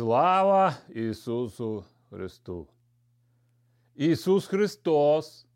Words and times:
Слава 0.00 0.76
Ісусу 0.88 1.84
Христу! 2.10 2.68
Ісус 3.94 4.46
Христос 4.46 5.46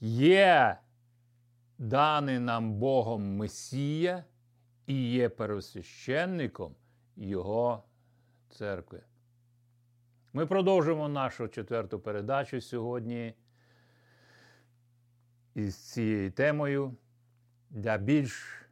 є 0.00 0.78
даний 1.78 2.38
нам 2.38 2.74
Богом 2.74 3.36
Месія 3.36 4.24
і 4.86 5.10
є 5.10 5.28
первосвященником 5.28 6.74
Його 7.16 7.84
церкви. 8.48 9.02
Ми 10.32 10.46
продовжимо 10.46 11.08
нашу 11.08 11.48
четверту 11.48 12.00
передачу 12.00 12.60
сьогодні 12.60 13.34
із 15.54 15.76
цією 15.76 16.32
темою 16.32 16.96
для 17.70 17.98
більш 17.98 18.62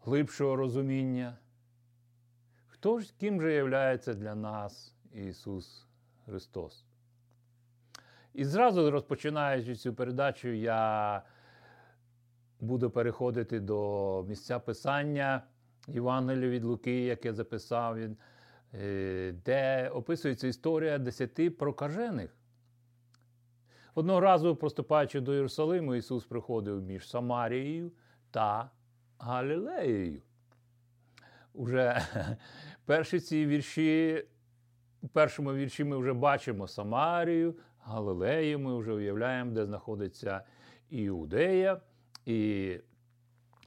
глибшого 0.00 0.56
розуміння. 0.56 1.38
Хто 2.80 3.00
ж 3.00 3.14
ким 3.18 3.40
же 3.40 3.52
являється 3.52 4.14
для 4.14 4.34
нас 4.34 4.94
Ісус 5.14 5.86
Христос? 6.24 6.84
І 8.34 8.44
зразу 8.44 8.90
розпочинаючи 8.90 9.74
цю 9.74 9.94
передачу, 9.94 10.48
я 10.48 11.22
буду 12.60 12.90
переходити 12.90 13.60
до 13.60 14.22
місця 14.28 14.58
писання 14.58 15.42
Євангелія 15.88 16.48
від 16.50 16.64
Луки, 16.64 17.04
яке 17.04 17.32
записав 17.32 17.98
він, 17.98 18.16
е, 18.74 19.34
де 19.44 19.88
описується 19.88 20.48
історія 20.48 20.98
десяти 20.98 21.50
прокажених. 21.50 22.36
Одного 23.94 24.20
разу, 24.20 24.56
проступаючи 24.56 25.20
до 25.20 25.34
Єрусалиму, 25.34 25.94
Ісус 25.94 26.24
приходив 26.24 26.82
між 26.82 27.08
Самарією 27.10 27.92
та 28.30 28.70
Галілеєю. 29.18 30.22
Уже 31.54 32.06
перші 32.84 33.20
ці 33.20 33.46
вірші, 33.46 34.24
у 35.02 35.08
першому 35.08 35.54
вірші 35.54 35.84
ми 35.84 35.96
вже 35.96 36.12
бачимо 36.12 36.68
Самарію, 36.68 37.54
Галилею, 37.78 38.58
ми 38.58 38.78
вже 38.78 38.92
уявляємо, 38.92 39.52
де 39.52 39.66
знаходиться 39.66 40.42
Іудея. 40.90 41.80
І 42.26 42.76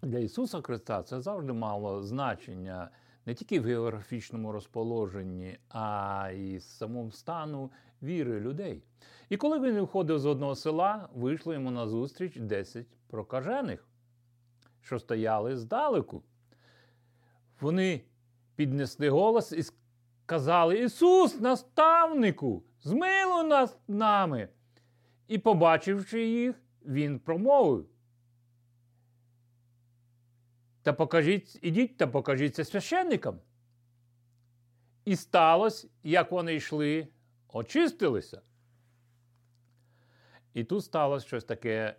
для 0.01 0.19
Ісуса 0.19 0.61
Христа 0.61 1.03
це 1.03 1.21
завжди 1.21 1.53
мало 1.53 2.03
значення 2.03 2.89
не 3.25 3.33
тільки 3.33 3.59
в 3.59 3.63
географічному 3.63 4.51
розположенні, 4.51 5.57
а 5.69 6.29
й 6.33 6.59
самому 6.59 7.11
стану 7.11 7.71
віри 8.01 8.39
людей. 8.39 8.83
І 9.29 9.37
коли 9.37 9.59
він 9.59 9.79
виходив 9.79 10.19
з 10.19 10.25
одного 10.25 10.55
села, 10.55 11.09
вийшло 11.15 11.53
йому 11.53 11.71
на 11.71 11.87
зустріч 11.87 12.37
10 12.37 12.87
прокажених, 13.07 13.87
що 14.81 14.99
стояли 14.99 15.57
здалеку. 15.57 16.23
Вони 17.63 18.01
піднесли 18.55 19.09
голос 19.09 19.51
і 19.51 19.63
сказали: 20.25 20.79
Ісус, 20.79 21.39
наставнику, 21.39 22.63
змилуй 22.81 23.47
нас 23.47 23.77
нами. 23.87 24.49
І, 25.27 25.37
побачивши 25.37 26.27
їх, 26.27 26.55
Він 26.85 27.19
промовив. 27.19 27.89
Та 30.81 30.93
покажіть, 30.93 31.59
ідіть 31.61 31.97
та 31.97 32.07
покажіться 32.07 32.65
священникам. 32.65 33.39
І 35.05 35.15
сталося, 35.15 35.87
як 36.03 36.31
вони 36.31 36.55
йшли, 36.55 37.07
очистилися. 37.47 38.41
І 40.53 40.63
тут 40.63 40.85
сталося 40.85 41.27
щось 41.27 41.43
таке 41.43 41.95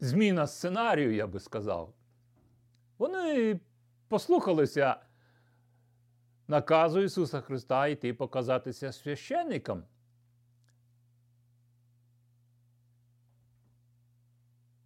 зміна 0.00 0.46
сценарію, 0.46 1.14
я 1.14 1.26
би 1.26 1.40
сказав. 1.40 1.94
Вони 2.98 3.60
послухалися 4.08 4.96
наказу 6.48 7.00
Ісуса 7.00 7.40
Христа 7.40 7.86
йти 7.86 8.14
показатися 8.14 8.92
священникам. 8.92 9.84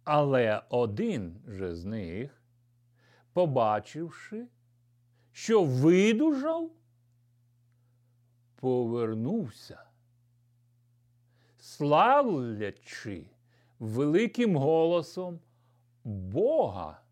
Але 0.03 0.61
один 0.69 1.41
же 1.47 1.75
з 1.75 1.85
них, 1.85 2.43
побачивши, 3.33 4.47
що 5.31 5.63
видужав, 5.63 6.71
повернувся, 8.55 9.83
славлячи 11.57 13.25
великим 13.79 14.55
голосом 14.55 15.39
Бога. 16.03 17.02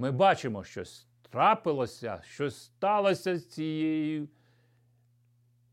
Ми 0.00 0.10
бачимо, 0.10 0.64
що 0.64 0.82
трапилося, 1.30 2.20
що 2.24 2.50
сталося 2.50 3.38
з 3.38 3.46
цією 3.46 4.28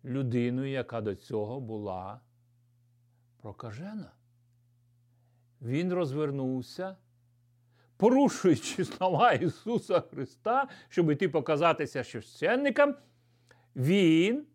людиною, 0.06 0.72
яка 0.72 1.02
до 1.02 1.16
цього 1.16 1.60
була 1.60 2.20
прокажена. 3.42 4.12
Він 5.62 5.94
розвернувся, 5.94 6.96
порушуючи 7.98 8.86
слова 8.86 9.32
Ісуса 9.32 10.00
Христа, 10.00 10.68
щоб 10.90 11.12
іти 11.12 11.30
показатися 11.30 12.04
священникам, 12.04 12.96
Він 13.76 14.46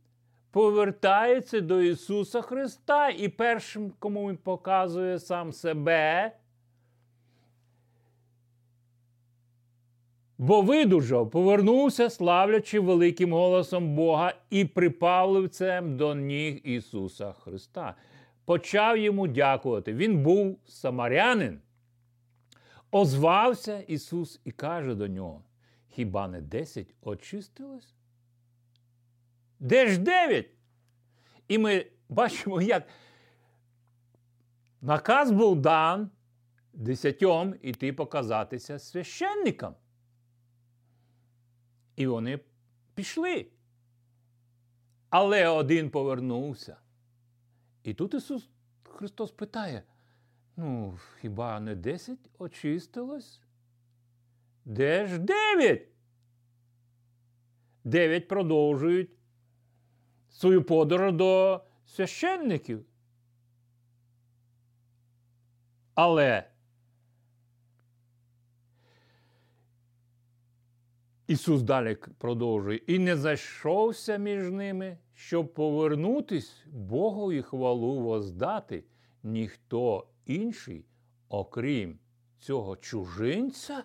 повертається 0.50 1.60
до 1.60 1.80
Ісуса 1.80 2.42
Христа 2.42 3.08
і 3.08 3.28
першим, 3.28 3.92
кому 3.98 4.28
Він 4.28 4.36
показує 4.36 5.18
сам 5.18 5.52
себе, 5.52 6.36
бо 10.42 10.62
видужав, 10.62 11.30
повернувся, 11.30 12.10
славлячи 12.10 12.80
великим 12.80 13.32
голосом 13.32 13.94
Бога 13.94 14.34
і 14.50 14.64
припав 14.64 15.30
лицем 15.30 15.96
до 15.96 16.14
ніг 16.14 16.60
Ісуса 16.64 17.32
Христа. 17.32 17.94
Почав 18.44 18.98
йому 18.98 19.28
дякувати. 19.28 19.94
Він 19.94 20.22
був 20.22 20.58
самарянин. 20.66 21.60
Озвався 22.90 23.80
Ісус 23.80 24.40
і 24.44 24.50
каже 24.50 24.94
до 24.94 25.08
нього: 25.08 25.42
Хіба 25.88 26.28
не 26.28 26.40
десять 26.40 26.94
очистилось? 27.02 27.94
Де 29.60 29.86
ж 29.86 29.98
дев'ять? 29.98 30.50
І 31.48 31.58
ми 31.58 31.86
бачимо, 32.08 32.62
як 32.62 32.88
наказ 34.80 35.30
був 35.30 35.56
дан 35.56 36.10
десятьом 36.72 37.54
іти 37.62 37.92
показатися 37.92 38.78
священникам. 38.78 39.74
І 41.96 42.06
вони 42.06 42.40
пішли. 42.94 43.46
Але 45.10 45.48
один 45.48 45.90
повернувся. 45.90 46.76
І 47.82 47.94
тут 47.94 48.14
Ісус 48.14 48.48
Христос 48.84 49.30
питає: 49.30 49.82
ну, 50.56 50.98
хіба 51.20 51.60
не 51.60 51.74
десять 51.74 52.30
очистилось? 52.38 53.40
Де 54.64 55.06
ж 55.06 55.18
дев'ять? 55.18 55.88
Дев'ять 57.84 58.28
продовжують 58.28 59.10
свою 60.30 60.62
подорож 60.62 61.12
до 61.12 61.64
священників. 61.86 62.84
Але 65.94 66.51
Ісус 71.26 71.62
далі 71.62 71.96
продовжує 72.18 72.76
і 72.76 72.98
не 72.98 73.16
зайшовся 73.16 74.16
між 74.16 74.50
ними, 74.50 74.98
щоб 75.14 75.54
повернутись 75.54 76.64
Богу 76.72 77.32
і 77.32 77.42
хвалу 77.42 78.00
воздати 78.00 78.84
ніхто 79.22 80.08
інший, 80.26 80.84
окрім 81.28 81.98
цього 82.38 82.76
чужинця. 82.76 83.84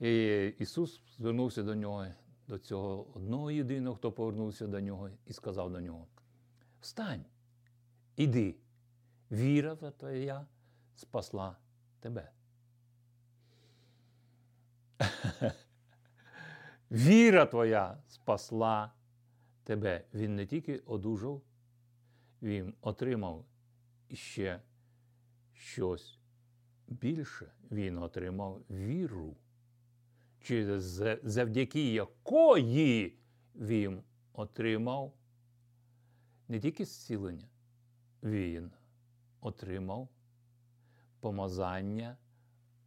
І 0.00 0.46
Ісус 0.58 1.00
звернувся 1.16 1.62
до 1.62 1.74
нього, 1.74 2.06
до 2.48 2.58
цього 2.58 3.06
одного 3.14 3.50
єдиного, 3.50 3.96
хто 3.96 4.12
повернувся 4.12 4.66
до 4.66 4.80
нього, 4.80 5.10
і 5.26 5.32
сказав 5.32 5.72
до 5.72 5.80
нього: 5.80 6.06
Встань, 6.80 7.24
іди, 8.16 8.56
віра 9.30 9.76
твоя 9.76 10.46
спасла 10.96 11.56
тебе. 12.02 12.30
Віра 16.90 17.46
твоя 17.46 17.98
спасла 18.08 18.92
тебе. 19.64 20.04
Він 20.14 20.36
не 20.36 20.46
тільки 20.46 20.78
одужав, 20.78 21.42
він 22.42 22.74
отримав 22.80 23.44
ще 24.12 24.60
щось 25.52 26.18
більше. 26.88 27.52
Він 27.70 27.98
отримав 27.98 28.62
віру, 28.70 29.36
через 30.40 30.84
завдяки 31.22 31.92
якої 31.92 33.18
він 33.54 34.02
отримав 34.32 35.12
не 36.48 36.60
тільки 36.60 36.84
зцілення, 36.84 37.48
він 38.22 38.70
отримав 39.40 40.08
помазання 41.22 42.16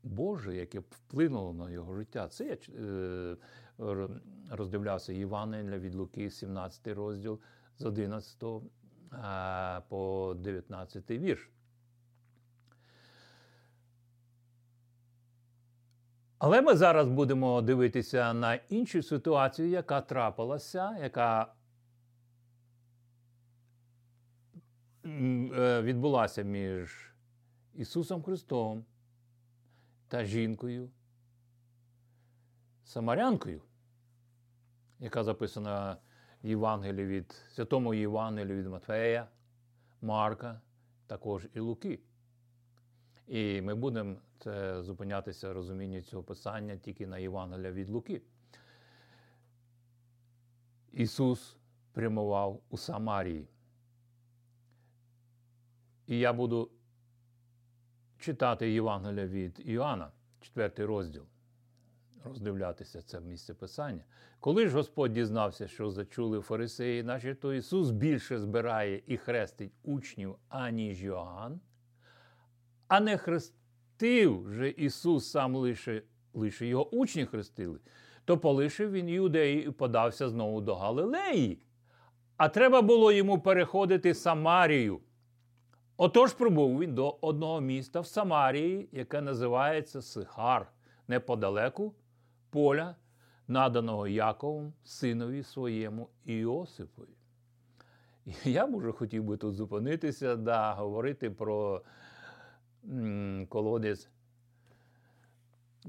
Боже, 0.04 0.56
яке 0.56 0.80
вплинуло 0.80 1.54
на 1.54 1.70
його 1.70 1.96
життя. 1.96 2.28
Це 2.28 2.46
я 2.46 2.58
е, 2.84 3.38
роздивлявся 4.50 5.14
Євангелія 5.14 5.80
від 5.80 5.96
Луки, 5.96 6.32
17 6.32 6.88
розділ 6.88 7.40
з 7.78 7.86
11 7.86 8.44
по 9.90 10.36
19 10.40 11.12
вірш. 11.12 11.50
Але 16.38 16.62
ми 16.62 16.76
зараз 16.76 17.10
будемо 17.10 17.62
дивитися 17.62 18.34
на 18.34 18.56
іншу 18.56 19.04
ситуацію, 19.04 19.70
яка 19.70 20.02
трапилася, 20.02 20.98
яка 21.02 21.54
е, 25.06 25.82
відбулася 25.82 26.42
між 26.42 27.15
Ісусом 27.76 28.24
Христом 28.24 28.86
та 30.08 30.26
жінкою, 30.26 30.90
Самарянкою, 32.84 33.62
яка 35.00 35.24
записана 35.24 35.98
в 36.44 36.48
Євангелії 36.48 37.08
від 37.08 37.32
Святому 37.32 37.94
Євангелію 37.94 38.58
від 38.58 38.68
Матфея, 38.68 39.28
Марка, 40.02 40.62
також 41.08 41.48
і 41.54 41.60
Луки. 41.60 42.00
І 43.28 43.62
ми 43.62 43.76
будемо 43.76 44.16
це 44.40 44.84
зупинятися 44.84 45.54
розуміння 45.54 46.02
цього 46.02 46.24
писання 46.24 46.78
тільки 46.78 47.08
на 47.08 47.18
Євангелія 47.18 47.72
від 47.72 47.90
Луки. 47.90 48.22
Ісус 50.92 51.58
прямував 51.92 52.62
у 52.70 52.78
Самарії. 52.78 53.48
І 56.08 56.20
я 56.20 56.34
буду 56.34 56.72
читати 58.26 58.72
Євангелія 58.72 59.28
від 59.28 59.62
Іоанна, 59.66 60.12
4 60.42 60.86
розділ, 60.86 61.24
роздивлятися 62.24 63.02
це 63.02 63.22
місце 63.22 63.54
Писання. 63.54 64.04
Коли 64.40 64.68
ж 64.68 64.76
Господь 64.76 65.14
дізнався, 65.14 65.68
що 65.68 65.90
зачули 65.90 66.42
фарисеї, 66.42 67.04
наші, 67.04 67.34
то 67.34 67.54
Ісус 67.54 67.90
більше 67.90 68.40
збирає 68.40 69.02
і 69.08 69.18
хрестить 69.18 69.72
учнів, 69.84 70.36
аніж 70.50 71.04
Йоанн, 71.04 71.60
а 72.88 73.00
не 73.00 73.18
хрестив 73.18 74.50
же 74.52 74.70
Ісус 74.70 75.32
сам 75.32 75.56
лише, 75.56 76.02
лише 76.34 76.68
його 76.68 76.90
учні 76.96 77.26
хрестили, 77.26 77.80
то 78.26 78.38
полишив 78.38 78.92
він 78.92 79.10
юдеї 79.10 79.68
і 79.68 79.72
подався 79.72 80.30
знову 80.30 80.62
до 80.62 80.76
Галилеї. 80.76 81.60
А 82.38 82.50
треба 82.50 82.82
було 82.82 83.12
йому 83.12 83.40
переходити 83.40 84.14
Самарію. 84.14 85.02
Отож 85.98 86.34
прибув 86.34 86.80
він 86.80 86.96
до 86.96 87.18
одного 87.22 87.62
міста 87.62 88.00
в 88.00 88.08
Самарії, 88.08 88.90
яке 88.92 89.22
називається 89.22 90.02
Сихар, 90.02 90.68
неподалеку 91.08 91.94
поля, 92.50 92.96
наданого 93.48 94.08
Яковом, 94.08 94.74
синові 94.84 95.44
своєму 95.44 96.10
Іосипові. 96.26 97.16
Я 98.44 98.68
б 98.68 98.92
хотів 98.92 99.24
би 99.24 99.38
тут 99.38 99.56
зупинитися 99.56 100.36
да 100.36 100.74
говорити 100.74 101.30
про 101.30 101.82
колодязь, 103.50 104.10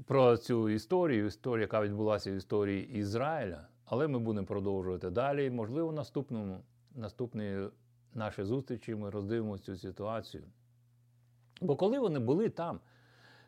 про 0.05 0.37
цю 0.37 0.69
історію, 0.69 1.25
історію, 1.25 1.61
яка 1.61 1.81
відбулася 1.81 2.31
в 2.31 2.35
історії 2.35 2.89
Ізраїля. 2.89 3.67
Але 3.85 4.07
ми 4.07 4.19
будемо 4.19 4.47
продовжувати 4.47 5.09
далі. 5.09 5.49
Можливо, 5.49 5.91
наступному, 5.91 6.63
наступної 6.95 7.69
наші 8.17 8.43
зустрічі 8.43 8.95
ми 8.95 9.09
роздивимося 9.09 9.63
цю 9.63 9.77
ситуацію. 9.77 10.43
Бо 11.61 11.75
коли 11.75 11.99
вони 11.99 12.19
були 12.19 12.49
там, 12.49 12.79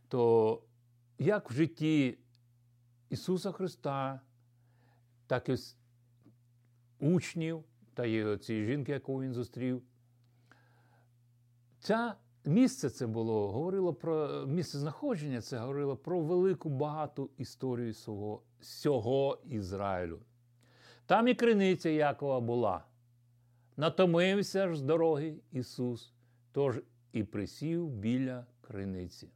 то 0.08 0.62
як 1.20 1.52
в 1.52 1.54
житті 1.54 2.18
Ісуса 3.10 3.52
Христа, 3.52 4.22
так 5.28 5.50
і 5.50 5.56
учнів 7.00 7.64
та 7.94 8.38
цієї 8.38 8.66
жінки, 8.66 8.92
яку 8.92 9.22
він 9.22 9.34
зустрів, 9.34 9.82
ця 11.80 12.16
місце 12.46 12.90
це 12.90 13.08
було, 13.08 13.52
говорило 13.52 13.94
про 13.94 14.46
місце 14.48 14.80
знаходження, 14.80 15.42
це 15.42 15.58
говорило 15.58 15.98
про 15.98 16.22
велику 16.22 16.70
багату 16.70 17.30
історію 17.38 17.94
свого, 17.94 18.42
всього 18.60 19.42
Ізраїлю. 19.46 20.20
Там 21.06 21.28
і 21.28 21.36
криниця 21.36 21.90
Якова 21.90 22.40
була. 22.40 22.86
Натомився 23.80 24.68
ж 24.68 24.76
з 24.76 24.82
дороги 24.82 25.36
Ісус, 25.52 26.14
тож 26.52 26.82
і 27.12 27.24
присів 27.24 27.90
біля 27.90 28.46
криниці. 28.62 29.30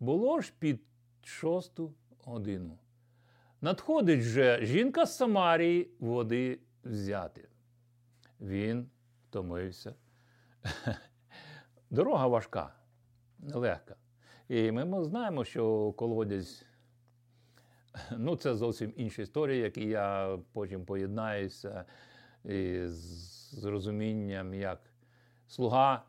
Було 0.00 0.40
ж 0.40 0.52
під 0.58 0.80
шосту 1.22 1.94
годину. 2.24 2.78
Надходить 3.60 4.20
же 4.20 4.64
жінка 4.64 5.06
з 5.06 5.16
Самарії 5.16 5.90
води 5.98 6.60
взяти. 6.84 7.48
Він 8.40 8.88
втомився. 9.28 9.94
Дорога 11.90 12.26
важка, 12.26 12.74
нелегка. 13.38 13.96
І 14.48 14.72
ми 14.72 15.04
знаємо, 15.04 15.44
що 15.44 15.92
колодязь, 15.92 16.64
ну 18.10 18.36
це 18.36 18.54
зовсім 18.54 18.92
інша 18.96 19.22
історія, 19.22 19.64
які 19.64 19.84
я 19.84 20.38
потім 20.52 20.84
поєднаюся 20.84 21.84
з 22.84 23.37
з 23.50 23.64
розумінням, 23.64 24.54
як 24.54 24.80
слуга 25.46 26.04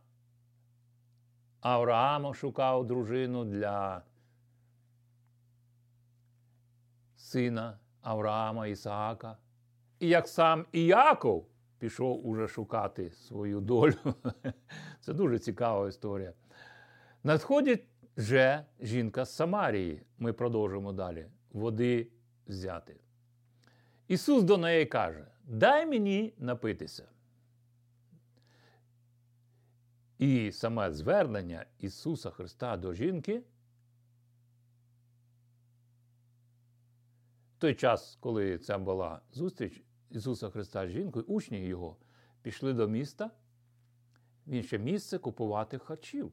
Авраама 1.61 2.33
шукав 2.33 2.87
дружину 2.87 3.45
для 3.45 4.03
сина 7.15 7.79
Авраама 8.01 8.67
Ісаака. 8.67 9.37
І 9.99 10.07
як 10.07 10.27
сам 10.27 10.65
Іяков 10.71 11.47
пішов 11.79 12.27
уже 12.27 12.47
шукати 12.47 13.11
свою 13.11 13.59
долю. 13.61 13.95
Це 14.99 15.13
дуже 15.13 15.39
цікава 15.39 15.87
історія. 15.87 16.33
Надходить 17.23 17.83
вже 18.17 18.65
жінка 18.79 19.25
з 19.25 19.35
Самарії. 19.35 20.03
Ми 20.17 20.33
продовжимо 20.33 20.93
далі. 20.93 21.27
Води 21.51 22.07
взяти. 22.47 22.95
Ісус 24.07 24.43
до 24.43 24.57
неї 24.57 24.85
каже: 24.85 25.27
Дай 25.43 25.85
мені 25.85 26.33
напитися. 26.37 27.07
І 30.19 30.51
саме 30.51 30.91
звернення 30.93 31.65
Ісуса 31.79 32.29
Христа 32.29 32.77
до 32.77 32.93
жінки. 32.93 33.43
В 37.57 37.59
той 37.59 37.75
час, 37.75 38.17
коли 38.19 38.57
це 38.57 38.77
була 38.77 39.21
зустріч 39.31 39.83
Ісуса 40.09 40.49
Христа 40.49 40.87
з 40.87 40.91
жінкою, 40.91 41.25
учні 41.27 41.59
Його 41.59 41.97
пішли 42.41 42.73
до 42.73 42.87
міста 42.87 43.31
в 44.47 44.51
інше 44.51 44.77
місце 44.77 45.17
купувати 45.17 45.77
харчів. 45.77 46.31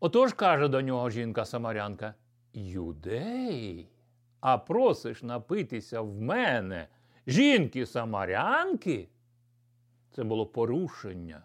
Отож 0.00 0.32
каже 0.32 0.68
до 0.68 0.80
нього 0.80 1.10
жінка 1.10 1.44
Самарянка: 1.44 2.14
Юдей, 2.52 3.88
а 4.40 4.58
просиш 4.58 5.22
напитися 5.22 6.00
в 6.00 6.20
мене 6.20 6.88
жінки 7.26 7.86
Самарянки? 7.86 9.08
Це 10.10 10.24
було 10.24 10.46
порушення 10.46 11.42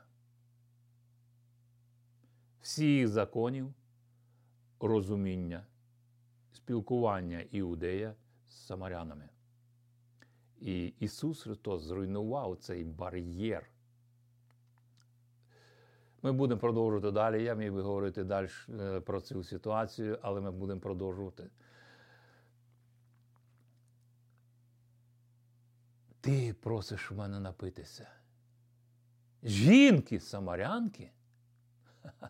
всіх 2.61 3.07
законів 3.07 3.73
розуміння, 4.79 5.65
спілкування 6.51 7.39
іудея 7.51 8.15
з 8.47 8.65
самарянами. 8.65 9.29
І 10.59 10.93
Ісус 10.99 11.43
Христос 11.43 11.83
зруйнував 11.83 12.57
цей 12.57 12.83
бар'єр. 12.83 13.69
Ми 16.21 16.31
будемо 16.31 16.59
продовжувати 16.59 17.11
далі. 17.11 17.43
Я 17.43 17.53
міг 17.53 17.73
би 17.73 17.81
говорити 17.81 18.23
далі 18.23 18.49
е, 18.69 18.99
про 18.99 19.21
цю 19.21 19.43
ситуацію, 19.43 20.19
але 20.21 20.41
ми 20.41 20.51
будемо 20.51 20.81
продовжувати. 20.81 21.49
Ти 26.21 26.53
просиш 26.53 27.11
в 27.11 27.15
мене 27.15 27.39
напитися. 27.39 28.09
Жінки, 29.43 30.19
самарянки. 30.19 31.11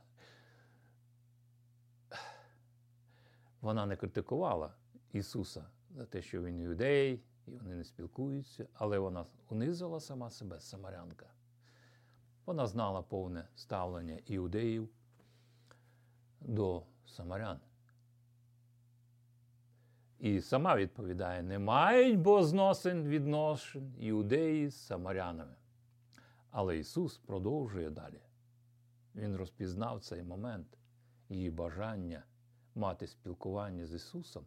Вона 3.61 3.85
не 3.85 3.95
критикувала 3.95 4.73
Ісуса 5.11 5.65
за 5.95 6.05
те, 6.05 6.21
що 6.21 6.43
він 6.43 6.59
юдей, 6.59 7.23
і 7.47 7.51
вони 7.51 7.75
не 7.75 7.83
спілкуються, 7.83 8.67
але 8.73 8.99
вона 8.99 9.25
унизила 9.49 9.99
сама 9.99 10.29
себе 10.29 10.59
самарянка. 10.59 11.25
Вона 12.45 12.67
знала 12.67 13.01
повне 13.01 13.47
ставлення 13.55 14.19
іудеїв 14.25 14.89
до 16.41 16.83
самарян. 17.05 17.59
І 20.19 20.41
сама 20.41 20.75
відповідає: 20.75 21.43
не 21.43 21.59
мають 21.59 22.19
бо 22.19 22.43
зносин 22.43 23.07
відношень 23.07 23.95
іудеї 23.99 24.69
з 24.69 24.75
самарянами. 24.75 25.55
Але 26.51 26.77
Ісус 26.77 27.17
продовжує 27.17 27.89
далі. 27.89 28.21
Він 29.15 29.35
розпізнав 29.35 30.01
цей 30.01 30.23
момент, 30.23 30.77
її 31.29 31.49
бажання 31.49 32.23
мати 32.75 33.07
спілкування 33.07 33.85
з 33.85 33.93
Ісусом. 33.93 34.45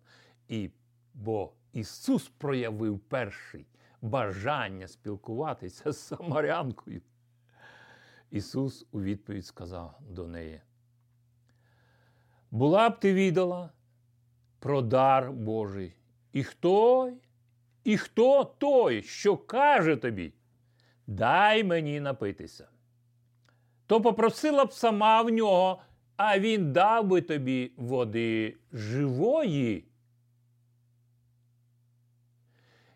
І 0.48 0.70
Бо 1.14 1.52
Ісус 1.72 2.28
проявив 2.28 2.98
перший 2.98 3.66
бажання 4.02 4.88
спілкуватися 4.88 5.92
з 5.92 5.98
Самарянкою. 5.98 7.02
Ісус 8.30 8.86
у 8.90 9.02
відповідь 9.02 9.46
сказав 9.46 9.98
до 10.00 10.28
неї: 10.28 10.60
Була 12.50 12.90
б 12.90 13.00
ти 13.00 13.14
віддала 13.14 13.70
про 14.58 14.82
дар 14.82 15.32
Божий. 15.32 15.96
І 16.32 16.44
хто? 16.44 17.12
І 17.84 17.96
хто 17.96 18.44
той, 18.44 19.02
що 19.02 19.36
каже 19.36 19.96
тобі? 19.96 20.34
Дай 21.06 21.64
мені 21.64 22.00
напитися. 22.00 22.68
То 23.86 24.00
попросила 24.00 24.64
б 24.64 24.72
сама 24.72 25.22
в 25.22 25.30
нього, 25.30 25.82
а 26.16 26.38
він 26.38 26.72
дав 26.72 27.06
би 27.06 27.20
тобі 27.20 27.72
води 27.76 28.56
живої. 28.72 29.84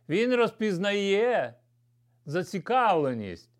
Він 0.08 0.34
розпізнає 0.34 1.54
зацікавленість 2.26 3.50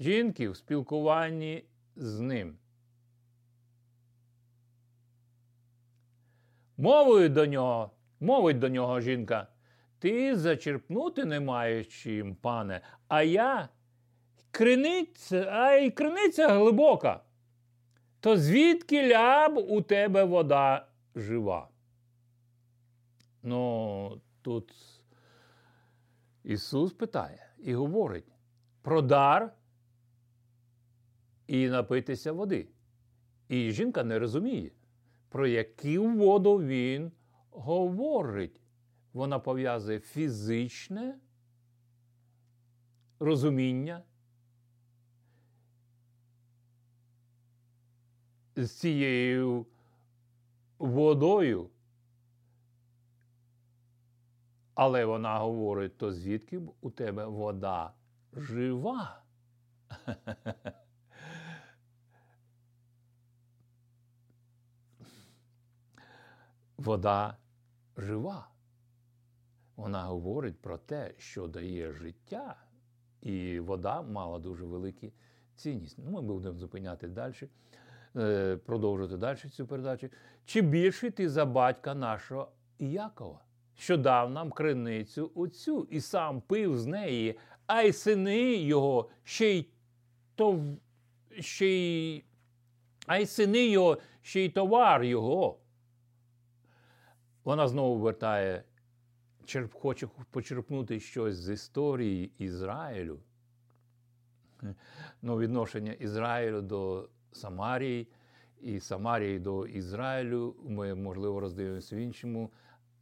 жінки 0.00 0.48
в 0.48 0.56
спілкуванні 0.56 1.64
з 1.96 2.20
ним. 2.20 2.58
Мовою 6.76 7.28
до 7.28 7.46
нього, 7.46 7.90
мовить 8.20 8.58
до 8.58 8.68
нього 8.68 9.00
жінка, 9.00 9.46
ти 9.98 10.36
зачерпнути 10.36 11.24
не 11.24 11.40
маєш 11.40 12.02
чим, 12.02 12.34
пане, 12.34 12.80
а 13.08 13.22
я 13.22 13.68
криниця, 14.50 15.46
а 15.50 15.72
й 15.72 15.90
криниця 15.90 16.48
глибока. 16.48 17.23
То 18.24 18.36
звідки 18.36 19.08
ляб 19.08 19.58
у 19.58 19.82
тебе 19.82 20.24
вода 20.24 20.86
жива? 21.14 21.68
Ну, 23.42 24.20
тут 24.42 24.74
Ісус 26.44 26.92
питає 26.92 27.46
і 27.58 27.74
говорить 27.74 28.32
про 28.82 29.02
дар 29.02 29.54
і 31.46 31.68
напитися 31.68 32.32
води. 32.32 32.68
І 33.48 33.70
жінка 33.72 34.04
не 34.04 34.18
розуміє, 34.18 34.70
про 35.28 35.46
яку 35.46 36.08
воду 36.08 36.62
він 36.62 37.12
говорить. 37.50 38.60
Вона 39.12 39.38
пов'язує 39.38 40.00
фізичне 40.00 41.18
розуміння 43.18 44.02
з 48.56 48.70
цією 48.70 49.66
водою. 50.78 51.70
Але 54.74 55.04
вона 55.04 55.38
говорить: 55.38 55.98
то 55.98 56.12
звідки 56.12 56.58
б 56.58 56.72
у 56.80 56.90
тебе 56.90 57.26
вода 57.26 57.94
жива? 58.32 59.22
Вода 66.76 67.36
жива. 67.96 68.48
Вона 69.76 70.04
говорить 70.04 70.58
про 70.60 70.78
те, 70.78 71.14
що 71.18 71.46
дає 71.46 71.92
життя, 71.92 72.56
і 73.20 73.60
вода 73.60 74.02
мала 74.02 74.38
дуже 74.38 74.64
велику 74.64 75.06
цінність. 75.54 75.98
Ну, 75.98 76.10
Ми 76.10 76.22
будемо 76.22 76.58
зупиняти 76.58 77.08
далі, 77.08 77.48
е, 78.16 78.56
продовжувати 78.56 79.16
далі 79.16 79.36
цю 79.36 79.66
передачу. 79.66 80.08
Чи 80.44 80.60
більше 80.60 81.10
ти 81.10 81.28
за 81.28 81.44
батька 81.44 81.94
нашого 81.94 82.52
Якова? 82.78 83.44
що 83.76 83.96
дав 83.96 84.30
нам 84.30 84.50
криницю 84.50 85.32
оцю, 85.34 85.88
і 85.90 86.00
сам 86.00 86.40
пив 86.40 86.78
з 86.78 86.86
неї, 86.86 87.38
а 87.66 87.82
й 87.82 87.92
сини 87.92 88.54
його 88.54 89.10
ще 89.24 89.50
й 89.50 89.68
то, 90.34 90.64
ще 91.38 91.66
й, 91.66 92.24
а 93.06 93.18
й 93.18 93.26
сини 93.26 93.68
його 93.68 93.98
ще 94.22 94.40
й 94.40 94.48
товар 94.48 95.02
його. 95.02 95.58
Вона 97.44 97.68
знову 97.68 97.98
вертає, 97.98 98.64
хоче 99.72 100.08
почерпнути 100.30 101.00
щось 101.00 101.36
з 101.36 101.52
історії 101.52 102.32
Ізраїлю. 102.38 103.20
Ну, 105.22 105.38
Відношення 105.38 105.92
Ізраїлю 105.92 106.62
до 106.62 107.08
Самарії 107.36 108.08
і 108.60 108.80
Самарії 108.80 109.38
до 109.38 109.66
Ізраїлю 109.66 110.56
ми, 110.64 110.94
можливо, 110.94 111.40
роздивимося 111.40 111.96
в 111.96 111.98
іншому 111.98 112.50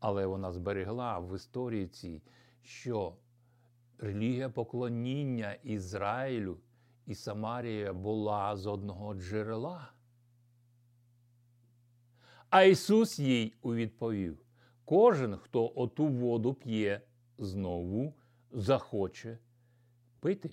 але 0.02 0.26
вона 0.26 0.52
зберегла 0.52 1.18
в 1.18 1.36
історії 1.36 1.86
цій, 1.86 2.22
що 2.62 3.16
релігія 3.98 4.48
поклоніння 4.48 5.52
Ізраїлю 5.52 6.58
і 7.06 7.14
Самарія 7.14 7.92
була 7.92 8.56
з 8.56 8.66
одного 8.66 9.14
джерела. 9.14 9.92
А 12.50 12.62
Ісус 12.62 13.18
їй 13.18 13.54
у 13.62 13.74
відповів: 13.74 14.38
кожен, 14.84 15.36
хто 15.36 15.72
оту 15.74 16.06
воду 16.06 16.54
п'є, 16.54 17.00
знову 17.38 18.14
захоче 18.52 19.38
пити. 20.20 20.50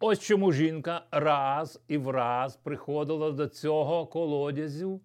Ось 0.00 0.18
чому 0.18 0.52
жінка 0.52 1.06
раз 1.10 1.80
і 1.88 1.98
враз 1.98 2.56
приходила 2.56 3.30
до 3.30 3.48
цього 3.48 4.06
колодязю 4.06 5.00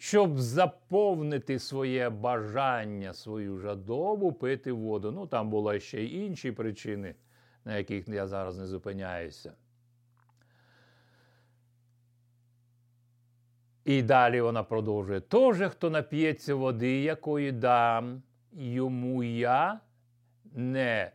щоб 0.00 0.38
заповнити 0.38 1.58
своє 1.58 2.10
бажання, 2.10 3.14
свою 3.14 3.58
жадобу 3.58 4.32
пити 4.32 4.72
воду. 4.72 5.12
Ну, 5.12 5.26
там 5.26 5.50
були 5.50 5.80
ще 5.80 6.02
й 6.02 6.24
інші 6.24 6.52
причини, 6.52 7.14
на 7.64 7.76
яких 7.76 8.08
я 8.08 8.26
зараз 8.26 8.58
не 8.58 8.66
зупиняюся. 8.66 9.52
І 13.84 14.02
далі 14.02 14.40
вона 14.40 14.62
продовжує: 14.62 15.20
Тоже, 15.20 15.68
хто 15.68 15.90
нап'ється 15.90 16.54
води, 16.54 17.02
якої 17.02 17.52
дам, 17.52 18.22
йому 18.52 19.22
я 19.22 19.80
не 20.52 21.12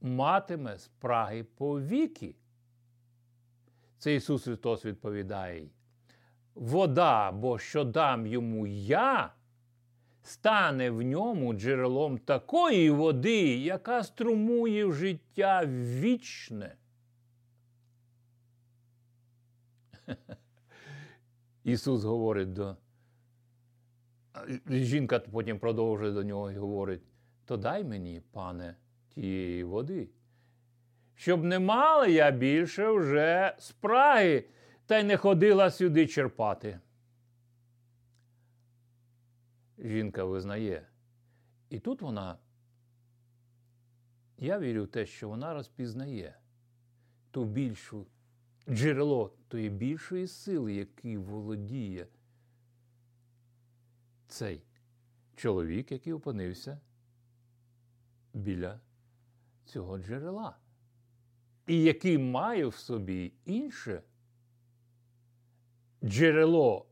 матиме 0.00 0.78
спраги 0.78 1.44
повіки. 1.44 2.34
Це 3.98 4.14
Ісус 4.14 4.44
Христос 4.44 4.84
відповідає 4.84 5.68
вода, 6.54 7.32
бо 7.32 7.58
що 7.58 7.84
дам 7.84 8.26
йому 8.26 8.66
я, 8.66 9.34
стане 10.22 10.90
в 10.90 11.02
ньому 11.02 11.54
джерелом 11.54 12.18
такої 12.18 12.90
води, 12.90 13.56
яка 13.56 14.04
струмує 14.04 14.84
в 14.84 14.92
життя 14.92 15.66
вічне. 15.66 16.76
Ісус 21.64 22.04
говорить 22.04 22.52
до. 22.52 22.76
Жінка 24.66 25.18
потім 25.18 25.58
продовжує 25.58 26.12
до 26.12 26.24
нього 26.24 26.50
і 26.50 26.56
говорить: 26.56 27.02
то 27.44 27.56
дай 27.56 27.84
мені, 27.84 28.22
пане, 28.32 28.76
тієї 29.20 29.64
води, 29.64 30.08
щоб 31.14 31.44
не 31.44 31.58
мала 31.58 32.06
я 32.06 32.30
більше 32.30 32.90
вже 32.90 33.56
спраги 33.58 34.44
та 34.86 34.98
й 34.98 35.04
не 35.04 35.16
ходила 35.16 35.70
сюди 35.70 36.06
черпати. 36.06 36.80
Жінка 39.78 40.24
визнає. 40.24 40.86
І 41.70 41.78
тут 41.78 42.02
вона, 42.02 42.38
я 44.38 44.58
вірю 44.58 44.84
в 44.84 44.88
те, 44.88 45.06
що 45.06 45.28
вона 45.28 45.54
розпізнає 45.54 46.34
ту 47.30 47.44
більшу 47.44 48.06
джерело 48.68 49.32
тої 49.48 49.70
більшої 49.70 50.26
сили, 50.26 50.74
який 50.74 51.16
володіє 51.16 52.06
цей 54.28 54.62
чоловік, 55.36 55.92
який 55.92 56.12
опинився 56.12 56.80
біля 58.34 58.80
цього 59.68 59.98
джерела, 59.98 60.56
і 61.66 61.82
який 61.82 62.18
має 62.18 62.66
в 62.66 62.74
собі 62.74 63.32
інше 63.44 64.02
джерело. 66.04 66.86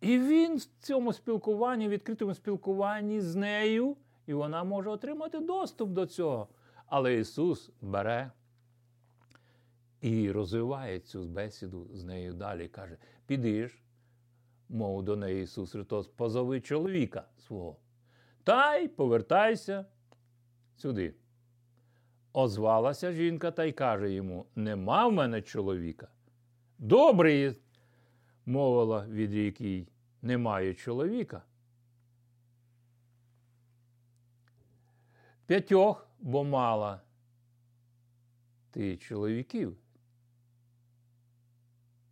І 0.00 0.18
він 0.18 0.56
в 0.56 0.64
цьому 0.64 1.12
спілкуванні, 1.12 1.88
відкритому 1.88 2.34
спілкуванні 2.34 3.20
з 3.20 3.34
нею, 3.34 3.96
і 4.26 4.34
вона 4.34 4.64
може 4.64 4.90
отримати 4.90 5.40
доступ 5.40 5.90
до 5.90 6.06
цього. 6.06 6.48
Але 6.86 7.14
Ісус 7.14 7.70
бере 7.80 8.30
і 10.00 10.30
розвиває 10.30 11.00
цю 11.00 11.24
бесіду 11.24 11.88
з 11.92 12.04
нею 12.04 12.32
далі. 12.32 12.68
Каже: 12.68 12.96
підиш, 13.26 13.82
мов 14.68 15.02
до 15.02 15.16
неї 15.16 15.42
Ісус 15.42 15.72
Христос, 15.72 16.08
позови 16.08 16.60
чоловіка 16.60 17.28
свого. 17.38 17.76
Та 18.44 18.76
й 18.76 18.88
повертайся 18.88 19.86
сюди. 20.76 21.14
Озвалася 22.32 23.12
жінка 23.12 23.50
та 23.50 23.64
й 23.64 23.72
каже 23.72 24.12
йому: 24.12 24.46
Нема 24.54 25.08
в 25.08 25.12
мене 25.12 25.42
чоловіка. 25.42 26.08
Добрий 26.78 27.56
мовила, 28.46 29.06
від 29.06 29.32
якій 29.32 29.88
немає 30.22 30.74
чоловіка. 30.74 31.42
П'ятьох, 35.46 36.08
бо 36.20 36.44
мала 36.44 37.00
ти 38.70 38.96
чоловіків. 38.96 39.76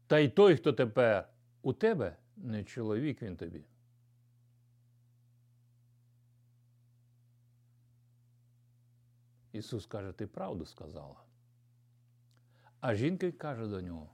Та 0.07 0.19
й 0.19 0.29
той, 0.29 0.57
хто 0.57 0.73
тепер 0.73 1.29
у 1.63 1.73
тебе, 1.73 2.17
не 2.37 2.65
чоловік 2.65 3.23
він 3.23 3.37
тобі. 3.37 3.65
Ісус 9.59 9.87
каже, 9.87 10.13
ти 10.13 10.27
правду 10.27 10.67
сказала. 10.67 11.23
А 12.81 12.95
жінка 12.95 13.33
каже 13.33 13.67
до 13.67 13.81
нього: 13.81 14.11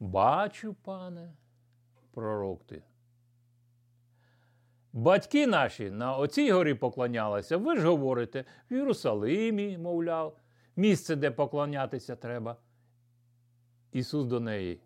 Бачу, 0.00 0.74
пане, 0.74 1.32
пророк 2.10 2.64
ти. 2.66 2.82
Батьки 4.92 5.46
наші 5.46 5.90
на 5.90 6.16
оцій 6.16 6.52
горі 6.52 6.74
поклонялися. 6.74 7.56
Ви 7.56 7.76
ж 7.76 7.88
говорите, 7.88 8.44
в 8.70 8.74
Єрусалимі, 8.74 9.78
мовляв, 9.78 10.38
місце, 10.76 11.16
де 11.16 11.30
поклонятися 11.30 12.16
треба. 12.16 12.56
Ісус 13.92 14.26
до 14.26 14.40
неї 14.40 14.80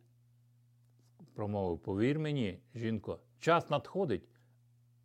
промовив: 1.35 1.79
Повір 1.79 2.19
мені, 2.19 2.61
жінко, 2.75 3.19
час 3.41 3.71
надходить. 3.71 4.29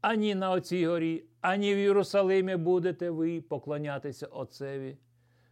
Ані 0.01 0.35
на 0.35 0.51
оцій 0.51 0.87
горі, 0.87 1.23
ані 1.41 1.75
в 1.75 1.77
Єрусалимі 1.77 2.55
будете 2.55 3.09
ви 3.09 3.41
поклонятися 3.41 4.27
Отцеві. 4.27 4.97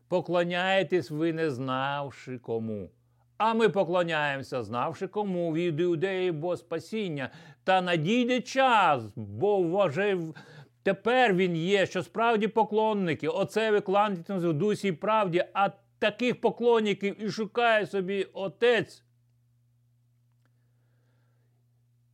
Поклоняєтесь 0.07 1.11
ви, 1.11 1.33
не 1.33 1.51
знавши 1.51 2.37
кому. 2.37 2.89
А 3.37 3.53
ми 3.53 3.69
поклоняємося, 3.69 4.63
знавши 4.63 5.07
кому 5.07 5.53
від 5.53 5.79
іудеї, 5.79 6.31
бо 6.31 6.57
спасіння. 6.57 7.29
Та 7.63 7.81
надійде 7.81 8.41
час, 8.41 9.03
бо 9.15 9.61
вважає, 9.61 10.33
тепер 10.83 11.33
він 11.33 11.55
є, 11.55 11.85
що 11.85 12.03
справді 12.03 12.47
поклонники. 12.47 13.27
Оце 13.27 13.71
ви 13.71 13.81
в 14.43 14.53
дусі 14.53 14.87
і 14.87 14.91
правді, 14.91 15.45
а 15.53 15.69
таких 15.99 16.41
поклонників 16.41 17.23
і 17.23 17.29
шукає 17.29 17.85
собі 17.87 18.27
Отець. 18.33 19.03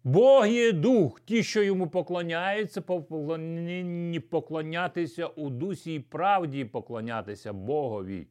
Бог 0.05 0.47
є 0.47 0.71
дух, 0.71 1.21
ті, 1.21 1.43
що 1.43 1.63
йому 1.63 1.89
поклоняються, 1.89 2.81
повинні 2.81 4.19
поклонятися 4.19 5.27
у 5.27 5.49
дусі 5.49 5.93
і 5.93 5.99
правді 5.99 6.65
поклонятися 6.65 7.53
Богові. 7.53 8.27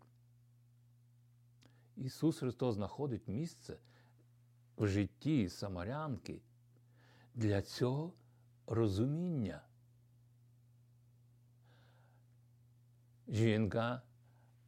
Ісус 1.97 2.39
Христос 2.39 2.75
знаходить 2.75 3.29
місце 3.29 3.77
в 4.77 4.87
житті 4.87 5.49
Самарянки 5.49 6.41
для 7.35 7.63
цього 7.63 8.13
розуміння. 8.67 9.61
Жінка 13.29 14.03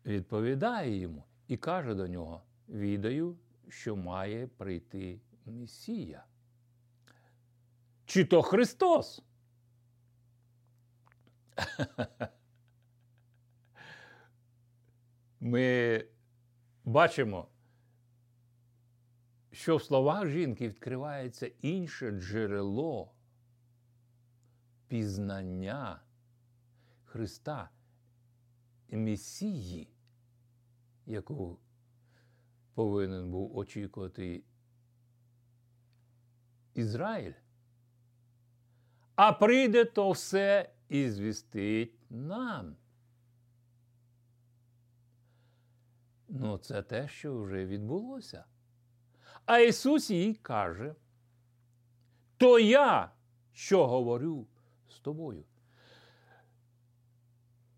відповідає 0.06 0.96
йому 0.96 1.24
і 1.48 1.56
каже 1.56 1.94
до 1.94 2.08
нього: 2.08 2.42
відаю, 2.68 3.36
що 3.68 3.96
має 3.96 4.46
прийти 4.46 5.20
Месія. 5.46 6.24
Чи 8.06 8.24
то 8.24 8.42
Христос? 8.42 9.22
Ми 15.40 16.04
бачимо, 16.84 17.48
що 19.52 19.76
в 19.76 19.82
словах 19.82 20.28
жінки 20.28 20.68
відкривається 20.68 21.46
інше 21.46 22.10
джерело 22.10 23.12
пізнання 24.88 26.00
Христа 27.04 27.70
Месії, 28.90 29.88
яку 31.06 31.58
повинен 32.74 33.30
був 33.30 33.56
очікувати 33.56 34.44
Ізраїль. 36.74 37.32
А 39.16 39.32
прийде 39.32 39.84
то 39.84 40.10
все 40.10 40.70
і 40.88 41.10
звістить 41.10 42.10
нам. 42.10 42.76
Ну, 46.28 46.58
це 46.58 46.82
те, 46.82 47.08
що 47.08 47.42
вже 47.42 47.66
відбулося. 47.66 48.44
А 49.44 49.58
Ісус 49.58 50.10
їй 50.10 50.34
каже, 50.34 50.94
то 52.36 52.58
я 52.58 53.12
що 53.52 53.86
говорю 53.86 54.46
з 54.88 54.98
тобою. 54.98 55.44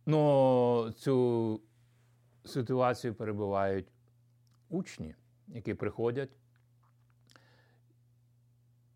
Ну, 0.06 0.92
цю 0.96 1.60
ситуацію 2.44 3.14
перебувають 3.14 3.92
учні, 4.68 5.14
які 5.48 5.74
приходять 5.74 6.30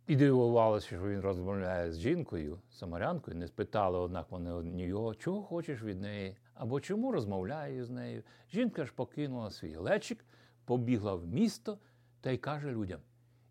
і 0.07 0.17
дивувалося, 0.17 0.87
що 0.87 1.09
він 1.09 1.21
розмовляє 1.21 1.93
з 1.93 1.99
жінкою, 1.99 2.59
самарянкою, 2.71 3.37
не 3.37 3.47
спитали, 3.47 3.99
однак 3.99 4.27
вони 4.31 4.53
одні 4.53 4.87
його, 4.87 5.15
чого 5.15 5.43
хочеш 5.43 5.83
від 5.83 6.01
неї, 6.01 6.37
або 6.55 6.81
чому 6.81 7.13
розмовляє 7.13 7.85
з 7.85 7.91
нею. 7.91 8.23
Жінка 8.53 8.87
ж 8.87 8.93
покинула 8.97 9.51
свій 9.51 9.77
лечик, 9.77 10.25
побігла 10.65 11.15
в 11.15 11.27
місто 11.27 11.79
та 12.21 12.31
й 12.31 12.39
каже 12.39 12.71
людям: 12.71 13.01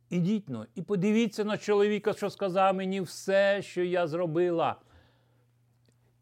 Ідіть 0.09 0.49
но, 0.49 0.65
і 0.75 0.81
подивіться 0.81 1.43
на 1.43 1.57
чоловіка, 1.57 2.13
що 2.13 2.29
сказав 2.29 2.75
мені 2.75 3.01
все, 3.01 3.61
що 3.61 3.83
я 3.83 4.07
зробила. 4.07 4.75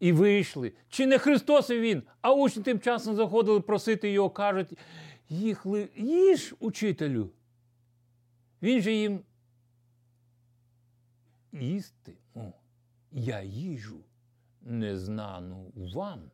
І 0.00 0.12
вийшли. 0.12 0.72
Чи 0.88 1.06
не 1.06 1.18
Христос 1.18 1.70
і 1.70 1.80
він? 1.80 2.02
А 2.20 2.32
учні 2.32 2.62
тим 2.62 2.80
часом 2.80 3.16
заходили 3.16 3.60
просити 3.60 4.10
його, 4.10 4.30
кажуть, 4.30 4.78
їхли, 5.28 5.88
їж, 5.96 6.54
учителю. 6.60 7.30
Він 8.62 8.80
же 8.80 8.92
їм 8.92 9.20
їсти, 11.52 12.16
я 13.12 13.42
їжу 13.42 14.04
незнану 14.60 15.72
вам. 15.74 16.30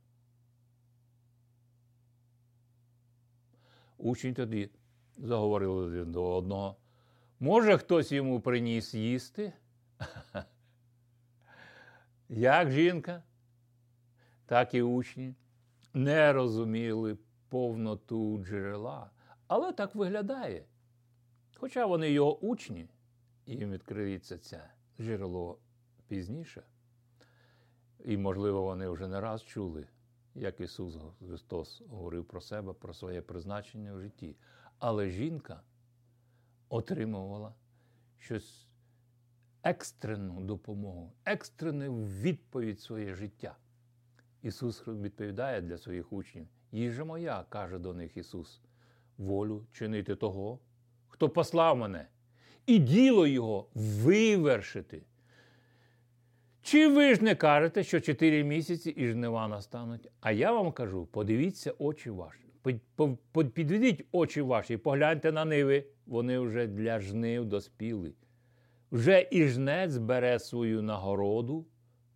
Учень 3.99 4.35
тоді 4.35 4.71
заговорили 5.17 5.85
один 5.85 6.13
до 6.13 6.35
одного. 6.35 6.77
Може, 7.41 7.79
хтось 7.79 8.13
йому 8.13 8.41
приніс 8.41 8.95
їсти? 8.95 9.53
Як 12.29 12.71
жінка, 12.71 13.23
так 14.47 14.75
і 14.75 14.83
учні 14.83 15.35
не 15.95 16.33
розуміли 16.33 17.19
повноту 17.49 18.39
джерела, 18.39 19.11
але 19.47 19.73
так 19.73 19.95
виглядає. 19.95 20.65
Хоча 21.57 21.87
вони 21.87 22.11
його 22.11 22.39
учні, 22.39 22.89
їм 23.47 23.71
відкриється 23.71 24.39
це 24.39 24.71
джерело 25.01 25.59
пізніше. 26.09 26.63
І, 28.05 28.17
можливо, 28.17 28.63
вони 28.63 28.89
вже 28.89 29.09
не 29.09 29.21
раз 29.21 29.43
чули, 29.43 29.87
як 30.35 30.61
Ісус 30.61 30.97
Христос 31.27 31.83
говорив 31.89 32.25
про 32.25 32.41
себе, 32.41 32.73
про 32.73 32.95
своє 32.95 33.23
призначення 33.23 33.95
в 33.95 34.01
житті. 34.01 34.37
Але 34.79 35.11
жінка 35.11 35.63
отримувала 36.69 37.55
щось 38.19 38.69
екстрену 39.63 40.41
допомогу, 40.41 41.13
екстрену 41.25 42.05
відповідь 42.05 42.81
своє 42.81 43.15
життя. 43.15 43.57
Ісус 44.43 44.89
відповідає 44.89 45.61
для 45.61 45.79
своїх 45.79 46.13
учнів. 46.13 46.47
Їжа 46.73 47.05
моя, 47.05 47.45
каже 47.49 47.79
до 47.79 47.95
них 47.95 48.17
Ісус, 48.17 48.61
волю 49.19 49.67
чинити 49.73 50.17
того, 50.17 50.59
хто 51.09 51.29
послав 51.29 51.77
мене 51.77 52.09
і 52.67 52.79
діло 52.79 53.27
його 53.27 53.69
вивершити. 53.75 55.03
Чи 56.63 56.89
ви 56.89 57.15
ж 57.15 57.25
не 57.25 57.35
кажете, 57.35 57.83
що 57.83 58.01
чотири 58.01 58.45
місяці 58.45 58.91
і 58.91 59.09
жнива 59.09 59.49
настануть? 59.49 60.09
А 60.21 60.33
я 60.33 60.53
вам 60.53 60.73
кажу: 60.73 61.07
подивіться 61.07 61.75
очі 61.79 62.11
ваші, 62.11 62.47
підведіть 63.55 64.07
очі 64.13 64.41
ваші 64.41 64.75
і 64.75 64.77
погляньте 64.77 65.33
на 65.33 65.45
ниви, 65.45 65.85
вони 66.07 66.39
вже 66.39 66.67
для 66.67 67.01
жнив 67.01 67.45
доспіли. 67.45 68.15
Вже 68.93 69.29
і 69.31 69.45
жнець 69.45 69.97
бере 69.97 70.39
свою 70.39 70.83
нагороду, 70.83 71.67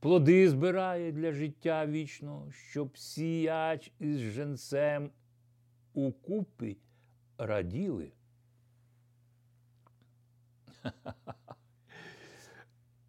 плоди 0.00 0.48
збирає 0.48 1.12
для 1.12 1.32
життя 1.32 1.86
вічного, 1.86 2.52
щоб 2.52 2.98
сіяч 2.98 3.92
із 3.98 4.18
женцем 4.18 5.10
укупи 5.94 6.76
раділи. 7.38 8.12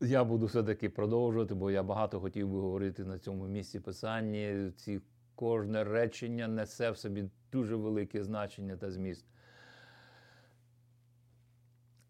Я 0.02 0.24
буду 0.24 0.46
все-таки 0.46 0.90
продовжувати, 0.90 1.54
бо 1.54 1.72
я 1.72 1.84
багато 1.84 2.20
хотів 2.20 2.50
би 2.50 2.60
говорити 2.60 3.06
на 3.06 3.20
цьому 3.20 3.48
місці 3.48 3.80
писання. 3.80 4.72
Ці 4.72 5.02
кожне 5.36 5.84
речення 5.84 6.48
несе 6.48 6.92
в 6.92 6.98
собі 6.98 7.30
дуже 7.52 7.76
велике 7.76 8.24
значення 8.24 8.78
та 8.78 8.92
зміст. 8.92 9.26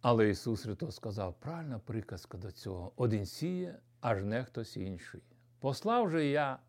Але 0.01 0.29
Ісус 0.29 0.63
Христос 0.63 0.95
сказав, 0.95 1.39
правильна 1.39 1.79
приказка 1.79 2.37
до 2.37 2.51
цього: 2.51 2.91
один 2.95 3.25
сіє, 3.25 3.79
аж 4.01 4.23
не 4.23 4.43
хтось 4.43 4.77
інший. 4.77 5.21
Послав 5.59 6.09
же 6.09 6.25
я 6.25 6.59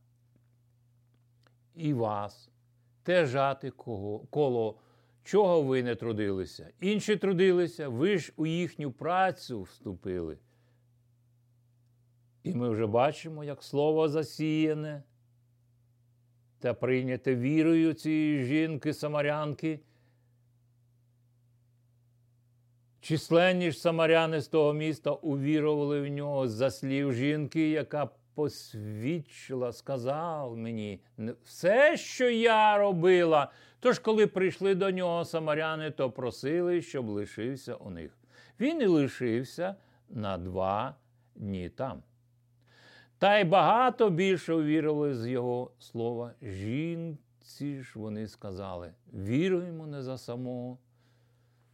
і 1.74 1.94
вас 1.94 2.50
те 3.02 3.26
жати 3.26 3.70
кого, 3.70 4.18
коло 4.18 4.78
чого 5.24 5.62
ви 5.62 5.82
не 5.82 5.94
трудилися. 5.94 6.70
Інші 6.80 7.16
трудилися, 7.16 7.88
ви 7.88 8.18
ж 8.18 8.32
у 8.36 8.46
їхню 8.46 8.92
працю 8.92 9.62
вступили. 9.62 10.38
І 12.42 12.54
ми 12.54 12.70
вже 12.70 12.86
бачимо, 12.86 13.44
як 13.44 13.62
слово 13.62 14.08
засіяне 14.08 15.02
та 16.58 16.74
прийняте 16.74 17.36
вірою 17.36 17.92
цієї 17.92 18.44
жінки 18.44 18.94
самарянки. 18.94 19.80
Численні 23.00 23.70
ж 23.70 23.78
самаряни 23.78 24.40
з 24.40 24.48
того 24.48 24.72
міста 24.72 25.10
увірували 25.10 26.00
в 26.00 26.08
нього 26.08 26.48
за 26.48 26.70
слів 26.70 27.12
жінки, 27.12 27.70
яка 27.70 28.10
посвідчила, 28.34 29.72
сказав 29.72 30.56
мені 30.56 31.00
все, 31.44 31.96
що 31.96 32.30
я 32.30 32.78
робила. 32.78 33.52
Тож, 33.82 33.98
коли 33.98 34.26
прийшли 34.26 34.74
до 34.74 34.90
нього 34.90 35.24
самаряни, 35.24 35.90
то 35.90 36.10
просили, 36.10 36.82
щоб 36.82 37.08
лишився 37.08 37.74
у 37.74 37.90
них. 37.90 38.18
Він 38.60 38.82
і 38.82 38.86
лишився 38.86 39.76
на 40.08 40.38
два 40.38 40.94
дні 41.34 41.68
там. 41.68 42.02
Та 43.18 43.38
й 43.38 43.44
багато 43.44 44.10
більше 44.10 44.54
увірили 44.54 45.14
з 45.14 45.26
його 45.26 45.70
слова. 45.78 46.32
Жінці 46.42 47.82
ж 47.82 47.98
вони 47.98 48.28
сказали: 48.28 48.94
віруємо 49.12 49.86
не 49.86 50.02
за 50.02 50.18
самого 50.18 50.78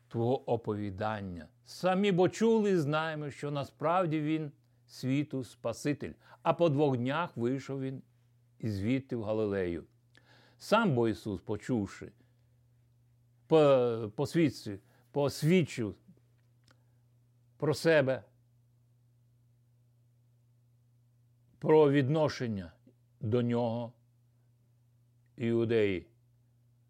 твого 0.09 0.51
оповідання. 0.51 1.47
Самі 1.65 2.13
бо 2.13 2.29
чули 2.29 2.71
і 2.71 2.77
знаємо, 2.77 3.31
що 3.31 3.51
насправді 3.51 4.21
він 4.21 4.53
світу 4.87 5.45
Спаситель, 5.45 6.13
а 6.43 6.55
по 6.55 6.69
двох 6.69 6.97
днях 6.97 7.37
вийшов 7.37 7.81
він 7.81 8.03
і 8.59 8.71
звідти 8.71 9.17
в 9.17 9.23
Галилею. 9.23 9.85
Сам 10.59 10.95
бо 10.95 11.09
Ісус, 11.09 11.41
почувши, 11.41 12.13
посвідчив, 14.15 14.81
посвідчив 15.11 15.95
про 17.57 17.75
себе, 17.75 18.25
про 21.59 21.91
відношення 21.91 22.73
до 23.21 23.43
нього 23.43 23.93
іудеї. 25.37 26.07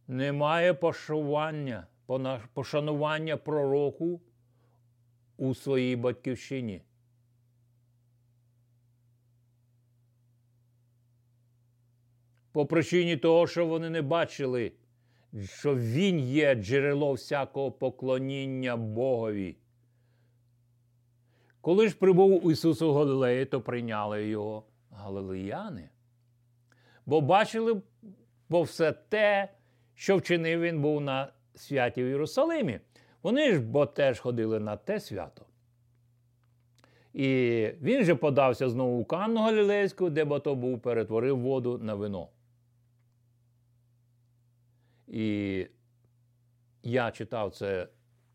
Немає 0.09 0.74
пошанування, 0.74 1.87
пошанування 2.52 3.37
пророку 3.37 4.20
у 5.37 5.54
своїй 5.54 5.96
батьківщині. 5.96 6.83
По 12.59 12.66
причині 12.66 13.16
того, 13.16 13.47
що 13.47 13.66
вони 13.66 13.90
не 13.90 14.03
бачили, 14.03 14.73
що 15.44 15.77
Він 15.77 16.21
є 16.21 16.55
джерело 16.55 17.12
всякого 17.12 17.73
поклоніння 17.73 18.77
Богові. 18.77 19.57
Коли 21.61 21.88
ж 21.88 21.97
прибув 21.97 22.51
Ісус 22.51 22.83
у 22.83 22.92
Галилеї, 22.92 23.44
то 23.44 23.61
прийняли 23.61 24.29
його 24.29 24.64
галилеяни. 24.90 25.88
Бо 27.07 27.21
бачили 27.21 27.83
бо 28.49 28.62
все 28.62 28.92
те, 28.92 29.49
що 29.94 30.16
вчинив 30.16 30.61
він 30.61 30.83
був 30.83 31.01
на 31.01 31.33
святі 31.55 32.05
в 32.05 32.09
Єрусалимі. 32.09 32.81
Вони 33.23 33.53
ж 33.53 33.61
бо 33.61 33.87
теж 33.87 34.21
ходили 34.21 34.61
на 34.61 34.77
те 34.77 35.01
свято. 35.01 35.47
І 37.12 37.29
він 37.83 38.05
же 38.05 38.14
подався 38.14 38.68
знову 38.68 39.01
у 39.01 39.05
Канну 39.05 39.40
Галілейську, 39.40 40.11
де 40.11 40.25
бо 40.25 40.38
то 40.38 40.55
був, 40.55 40.81
перетворив 40.81 41.38
воду 41.38 41.79
на 41.79 41.94
вино. 41.94 42.29
І 45.09 45.66
я 46.83 47.11
читав 47.11 47.55
це 47.55 47.88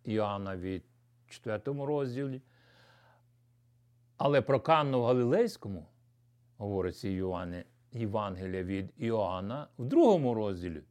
Іоанна 0.03 0.57
від 0.57 0.83
4 1.27 1.61
розділі. 1.65 2.41
Але 4.17 4.41
про 4.41 4.59
Канну 4.59 5.01
в 5.01 5.05
Галилейському, 5.05 5.87
говориться 6.57 7.07
Йоанне, 7.07 7.65
Євангелія 7.91 8.63
від 8.63 8.93
Іоанна 8.97 9.67
в 9.77 9.85
другому 9.85 10.33
розділі, 10.33 10.83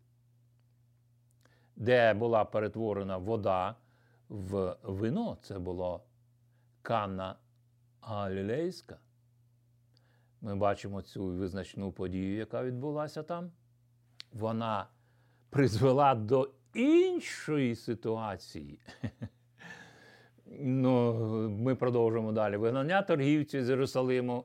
де 1.77 2.14
була 2.14 2.45
перетворена 2.45 3.16
вода 3.16 3.77
в 4.29 4.77
вино, 4.83 5.38
це 5.42 5.59
була 5.59 6.01
Канна 6.83 7.37
Галілейська. 8.01 8.99
Ми 10.40 10.57
бачимо 10.57 11.03
цю 11.03 11.25
визначну 11.25 11.92
подію, 11.92 12.37
яка 12.37 12.62
відбулася 12.62 13.23
там. 13.23 13.51
Вона 14.33 14.87
призвела 15.53 16.15
до 16.15 16.51
іншої 16.75 17.77
ситуації. 17.77 18.81
Ну, 20.61 21.15
Ми 21.51 21.75
продовжуємо 21.75 22.33
далі. 22.33 22.57
Вигнання 22.57 23.03
торгівців 23.03 23.65
з 23.65 23.69
Єрусалиму 23.69 24.45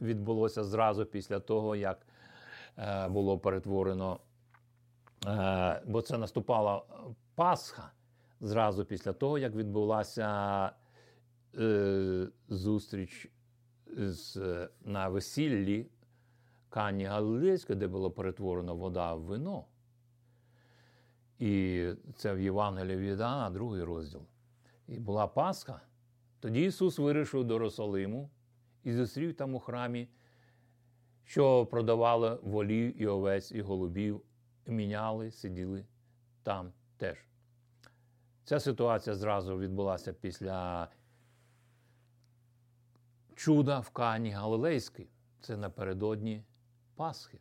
відбулося 0.00 0.64
зразу 0.64 1.06
після 1.06 1.40
того, 1.40 1.76
як 1.76 2.06
е, 2.78 3.08
було 3.08 3.38
перетворено, 3.38 4.20
е, 5.26 5.82
бо 5.86 6.02
це 6.02 6.18
наступала 6.18 6.82
Пасха 7.34 7.92
зразу 8.40 8.84
після 8.84 9.12
того, 9.12 9.38
як 9.38 9.54
відбулася 9.54 10.70
е, 11.58 12.28
зустріч 12.48 13.30
з, 13.96 14.36
на 14.84 15.08
весіллі 15.08 15.86
Кані 16.68 17.04
Галилейської, 17.04 17.78
де 17.78 17.86
було 17.86 18.10
перетворено 18.10 18.74
вода 18.74 19.14
в 19.14 19.20
вино. 19.20 19.64
І 21.38 21.84
це 22.16 22.34
в 22.34 22.40
Євангелії 22.40 22.96
від 22.96 23.20
Іоанна, 23.20 23.50
другий 23.50 23.82
розділ. 23.82 24.22
І 24.88 24.98
була 24.98 25.26
Пасха. 25.26 25.80
Тоді 26.40 26.64
Ісус 26.64 26.98
вирішив 26.98 27.44
до 27.44 27.58
Росалиму 27.58 28.30
і 28.84 28.92
зустрів 28.92 29.36
там 29.36 29.54
у 29.54 29.58
храмі, 29.60 30.08
що 31.24 31.66
продавали 31.66 32.38
волів 32.42 33.02
і 33.02 33.06
овець, 33.06 33.52
і 33.52 33.60
голубів, 33.60 34.22
і 34.66 34.70
міняли, 34.70 35.30
сиділи 35.30 35.86
там 36.42 36.72
теж. 36.96 37.18
Ця 38.44 38.60
ситуація 38.60 39.16
зразу 39.16 39.58
відбулася 39.58 40.12
після 40.12 40.88
чуда 43.34 43.80
в 43.80 43.90
Кані 43.90 44.30
Галилейській. 44.30 45.08
Це 45.40 45.56
напередодні 45.56 46.44
Пасхи. 46.96 47.40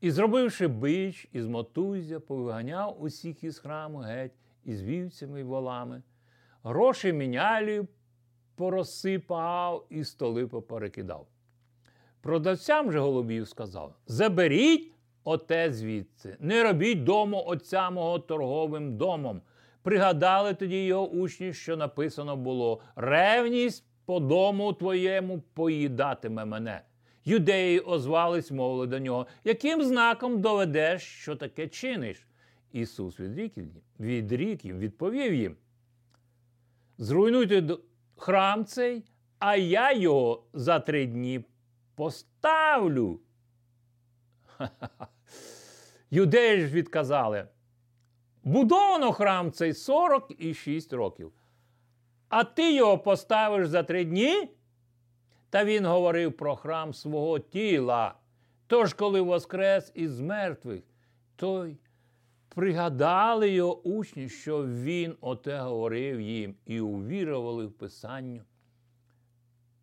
І, 0.00 0.10
зробивши 0.10 0.68
бич 0.68 1.28
із 1.32 1.46
мотузя, 1.46 2.20
повиганяв 2.20 3.02
усіх 3.02 3.44
із 3.44 3.58
храму 3.58 3.98
геть 3.98 4.32
із 4.64 4.82
вівцями 4.82 5.40
й 5.40 5.42
волами, 5.42 6.02
гроші 6.62 7.12
мінялі 7.12 7.82
порозсипав 8.54 9.86
і 9.90 10.04
столи 10.04 10.46
поперекидав. 10.46 11.26
Продавцям 12.20 12.92
же 12.92 12.98
голубів 12.98 13.48
сказав: 13.48 13.94
Заберіть 14.06 14.92
оте 15.24 15.72
звідси, 15.72 16.36
не 16.40 16.62
робіть 16.62 17.04
дому 17.04 17.44
отця 17.46 17.90
мого 17.90 18.18
торговим 18.18 18.96
домом. 18.96 19.42
Пригадали 19.82 20.54
тоді 20.54 20.84
його 20.84 21.08
учні, 21.08 21.52
що 21.52 21.76
написано 21.76 22.36
було: 22.36 22.80
ревність 22.96 23.84
по 24.04 24.20
дому 24.20 24.72
твоєму 24.72 25.40
поїдатиме 25.40 26.44
мене. 26.44 26.82
Юдеї 27.24 27.80
озвались, 27.80 28.50
мовили 28.50 28.86
до 28.86 28.98
нього, 28.98 29.26
яким 29.44 29.82
знаком 29.82 30.40
доведеш, 30.40 31.02
що 31.02 31.36
таке 31.36 31.68
чиниш? 31.68 32.26
Ісус 32.72 33.20
відрік 33.20 33.56
їм, 33.56 33.70
відрік 34.00 34.64
їм, 34.64 34.78
відповів 34.78 35.34
їм. 35.34 35.56
Зруйнуйте 36.98 37.76
храм 38.16 38.64
цей, 38.64 39.04
а 39.38 39.56
я 39.56 39.92
його 39.92 40.44
за 40.52 40.80
три 40.80 41.06
дні 41.06 41.44
поставлю. 41.94 43.20
Юдеї 46.10 46.66
ж 46.66 46.74
відказали. 46.74 47.48
Будовано 48.44 49.12
храм 49.12 49.52
цей 49.52 49.74
46 49.74 50.92
років. 50.92 51.32
А 52.28 52.44
ти 52.44 52.74
його 52.74 52.98
поставиш 52.98 53.68
за 53.68 53.82
три 53.82 54.04
дні? 54.04 54.48
Та 55.50 55.64
він 55.64 55.86
говорив 55.86 56.32
про 56.32 56.56
храм 56.56 56.94
свого 56.94 57.38
тіла. 57.38 58.14
Тож, 58.66 58.94
коли 58.94 59.20
воскрес 59.20 59.92
із 59.94 60.20
мертвих, 60.20 60.82
той 61.36 61.76
пригадали 62.48 63.50
його 63.50 63.82
учні, 63.82 64.28
що 64.28 64.66
він 64.66 65.16
оте 65.20 65.58
говорив 65.58 66.20
їм 66.20 66.54
і 66.66 66.80
увірували 66.80 67.66
в 67.66 67.72
Писанню 67.72 68.42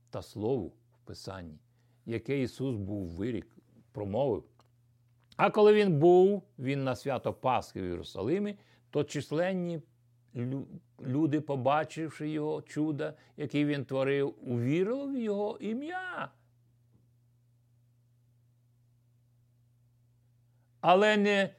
та 0.10 0.22
Слову 0.22 0.74
в 0.94 1.08
Писанні, 1.08 1.60
яке 2.06 2.42
Ісус 2.42 2.76
був 2.76 3.08
вирік, 3.08 3.48
промовив. 3.92 4.44
А 5.36 5.50
коли 5.50 5.74
він 5.74 6.00
був, 6.00 6.44
він 6.60 6.84
на 6.84 6.96
свято 6.96 7.34
Пасхи 7.34 7.82
в 7.82 7.86
Єрусалимі, 7.86 8.58
то 8.90 9.04
численні 9.04 9.82
люди, 11.02 11.42
побачивши 11.42 12.30
його 12.30 12.62
чудо, 12.62 13.14
яке 13.38 13.66
він 13.66 13.86
творив, 13.86 14.36
увірили 14.42 15.14
в 15.14 15.18
його 15.18 15.58
ім'я. 15.58 16.32
Але 20.82 21.18
не 21.18 21.56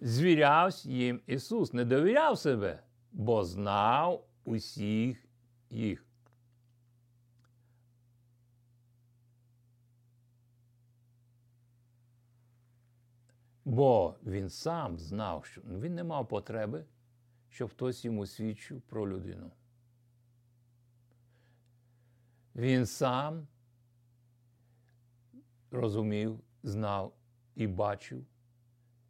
звірявся 0.00 0.90
їм 0.90 1.20
Ісус, 1.26 1.72
не 1.72 1.84
довіряв 1.84 2.38
себе, 2.38 2.82
бо 3.12 3.44
знав 3.44 4.26
усіх 4.44 5.28
їх. 5.70 6.04
Бо 13.64 14.14
він 14.26 14.50
сам 14.50 14.98
знав, 14.98 15.44
що 15.44 15.60
він 15.60 15.94
не 15.94 16.04
мав 16.04 16.28
потреби, 16.28 16.84
щоб 17.54 17.70
хтось 17.70 18.04
йому 18.04 18.26
свідчив 18.26 18.82
про 18.82 19.08
людину. 19.08 19.50
Він 22.54 22.86
сам 22.86 23.46
розумів, 25.70 26.40
знав 26.62 27.16
і 27.54 27.66
бачив, 27.66 28.26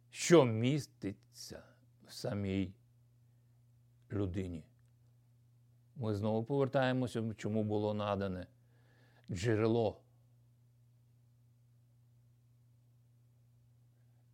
що 0.09 0.45
міститься 0.45 1.63
в 2.07 2.11
самій 2.11 2.73
людині. 4.11 4.63
Ми 5.95 6.15
знову 6.15 6.43
повертаємося, 6.43 7.33
чому 7.37 7.63
було 7.63 7.93
надане 7.93 8.47
джерело. 9.31 10.01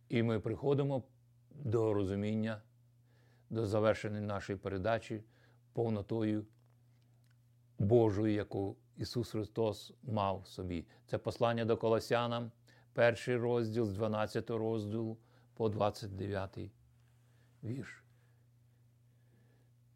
І 0.08 0.22
ми 0.22 0.40
приходимо 0.40 1.02
до 1.50 1.94
розуміння, 1.94 2.62
до 3.52 3.66
завершення 3.66 4.20
нашої 4.20 4.58
передачі 4.58 5.22
повнотою 5.72 6.44
Божою, 7.78 8.34
яку 8.34 8.76
Ісус 8.96 9.30
Христос 9.30 9.92
мав 10.02 10.46
собі. 10.46 10.86
Це 11.06 11.18
послання 11.18 11.64
до 11.64 11.76
Колосянам, 11.76 12.50
перший 12.92 13.36
розділ 13.36 13.86
з 13.86 13.92
12 13.92 14.50
розділу 14.50 15.18
по 15.54 15.68
29 15.68 16.58
вірш. 17.64 18.02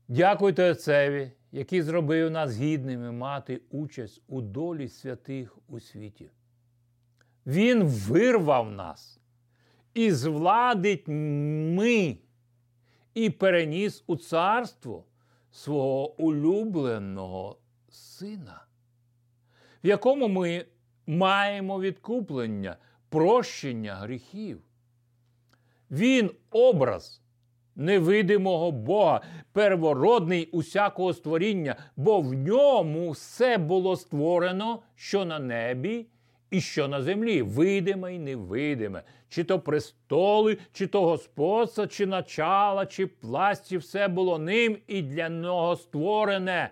Дякуйте 0.09 0.71
Отцеві, 0.71 1.33
який 1.53 1.83
зробив 1.83 2.31
нас 2.31 2.57
гідними 2.57 3.12
мати 3.12 3.61
участь 3.71 4.23
у 4.29 4.40
долі 4.40 4.88
святих 4.88 5.59
у 5.69 5.81
світі. 5.81 6.31
Він 7.47 7.85
вирвав 7.85 8.73
нас 8.73 9.21
і 9.95 10.12
звладить 10.12 11.05
ми 11.09 12.19
і 13.16 13.31
переніс 13.31 14.05
у 14.07 14.16
царство 14.16 15.05
свого 15.50 16.20
улюбленого 16.20 17.59
сина, 17.88 18.64
в 19.85 19.87
якому 19.87 20.29
ми 20.29 20.64
маємо 21.07 21.81
відкуплення, 21.81 22.76
прощення 23.09 23.94
гріхів. 23.94 24.61
Він 25.90 26.31
образ 26.50 27.22
невидимого 27.76 28.72
Бога, 28.72 29.20
первородний 29.52 30.46
усякого 30.46 31.12
створіння, 31.12 31.76
бо 31.96 32.20
в 32.20 32.35
ньому 32.35 33.11
все 33.11 33.59
було 33.59 33.96
створено, 33.96 34.83
що 34.94 35.24
на 35.24 35.38
небі 35.38 36.07
і 36.57 36.61
що 36.61 36.88
на 36.88 37.03
землі, 37.03 37.42
видиме 37.42 38.14
і 38.14 38.19
невидиме, 38.19 39.03
чи 39.29 39.45
то 39.45 39.61
престоли, 39.61 40.59
чи 40.73 40.87
то 40.87 41.03
господство, 41.03 41.87
чи 41.87 42.07
начала, 42.07 42.87
чи 42.87 43.07
пласті, 43.07 43.77
все 43.77 44.09
було 44.09 44.38
ним 44.38 44.79
і 44.87 45.03
для 45.03 45.29
нього 45.29 45.77
створене. 45.77 46.71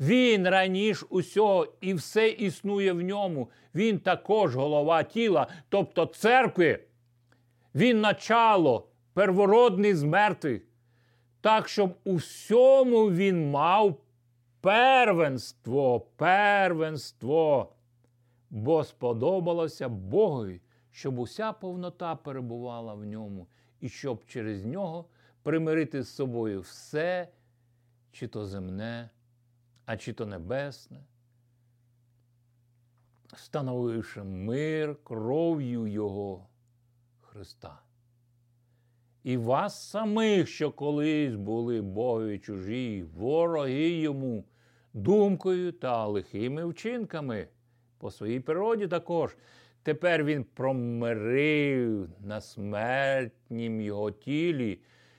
Він 0.00 0.48
раніше 0.48 1.06
усього 1.10 1.66
і 1.80 1.94
все 1.94 2.28
існує 2.28 2.92
в 2.92 3.02
ньому. 3.02 3.50
Він 3.74 3.98
також 3.98 4.56
голова 4.56 5.02
тіла, 5.02 5.46
тобто 5.68 6.06
церкви. 6.06 6.80
Він 7.74 8.00
начало, 8.00 8.88
первородний 9.14 9.94
з 9.94 10.02
мертвих. 10.02 10.62
Так, 11.40 11.68
щоб 11.68 11.94
у 12.04 12.14
всьому 12.14 13.10
він 13.10 13.50
мав 13.50 13.96
первенство, 14.60 16.00
первенство 16.16 17.74
бо 18.54 18.84
сподобалося 18.84 19.88
Богові, 19.88 20.60
щоб 20.90 21.18
уся 21.18 21.52
повнота 21.52 22.16
перебувала 22.16 22.94
в 22.94 23.04
ньому, 23.04 23.46
і 23.80 23.88
щоб 23.88 24.26
через 24.26 24.64
нього 24.64 25.04
примирити 25.42 26.02
з 26.02 26.08
собою 26.08 26.60
все, 26.60 27.28
чи 28.12 28.28
то 28.28 28.46
земне, 28.46 29.10
а 29.86 29.96
чи 29.96 30.12
то 30.12 30.26
небесне, 30.26 31.04
встановивши 33.32 34.22
мир 34.22 34.96
кров'ю 35.04 35.86
Його 35.86 36.46
Христа. 37.20 37.80
І 39.22 39.36
вас 39.36 39.88
самих, 39.88 40.48
що 40.48 40.72
колись 40.72 41.34
були 41.34 41.82
Богові 41.82 42.38
чужі, 42.38 43.02
вороги 43.02 43.88
йому, 43.88 44.44
думкою 44.92 45.72
та 45.72 46.06
лихими 46.06 46.64
вчинками 46.64 47.48
по 48.04 48.10
своїй 48.10 48.40
природі 48.40 48.86
також. 48.86 49.36
Тепер 49.82 50.24
він 50.24 50.44
промирив 50.54 52.08
на 52.24 52.40
смертнім 52.40 53.80
його 53.80 54.10
тілі, 54.10 54.78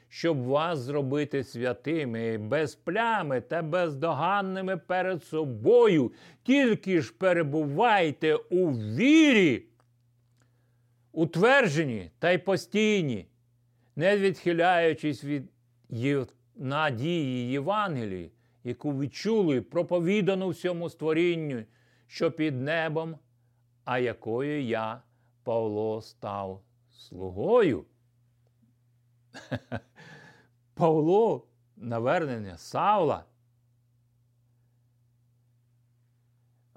щоб 0.09 0.43
вас 0.43 0.79
зробити 0.79 1.43
святими, 1.43 2.37
без 2.37 2.75
плями 2.75 3.41
та 3.41 3.61
бездоганними 3.61 4.77
перед 4.77 5.23
собою. 5.23 6.11
Тільки 6.43 7.01
ж 7.01 7.13
перебувайте 7.17 8.35
у 8.35 8.71
вірі, 8.71 9.63
утверджені 11.11 12.11
та 12.19 12.31
й 12.31 12.37
постійні, 12.37 13.27
не 13.95 14.17
відхиляючись 14.17 15.23
від 15.23 15.43
надії 16.55 17.51
Євангелії, 17.51 18.31
яку 18.63 18.99
відчули 18.99 19.61
проповідану 19.61 20.49
всьому 20.49 20.89
створінню 20.89 21.63
що 22.07 22.31
під 22.31 22.61
небом, 22.61 23.17
а 23.83 23.99
якою 23.99 24.63
я, 24.63 25.01
Павло, 25.43 26.01
став 26.01 26.63
слугою. 26.91 27.85
Павло 30.73 31.47
навернення 31.75 32.57
Савла. 32.57 33.25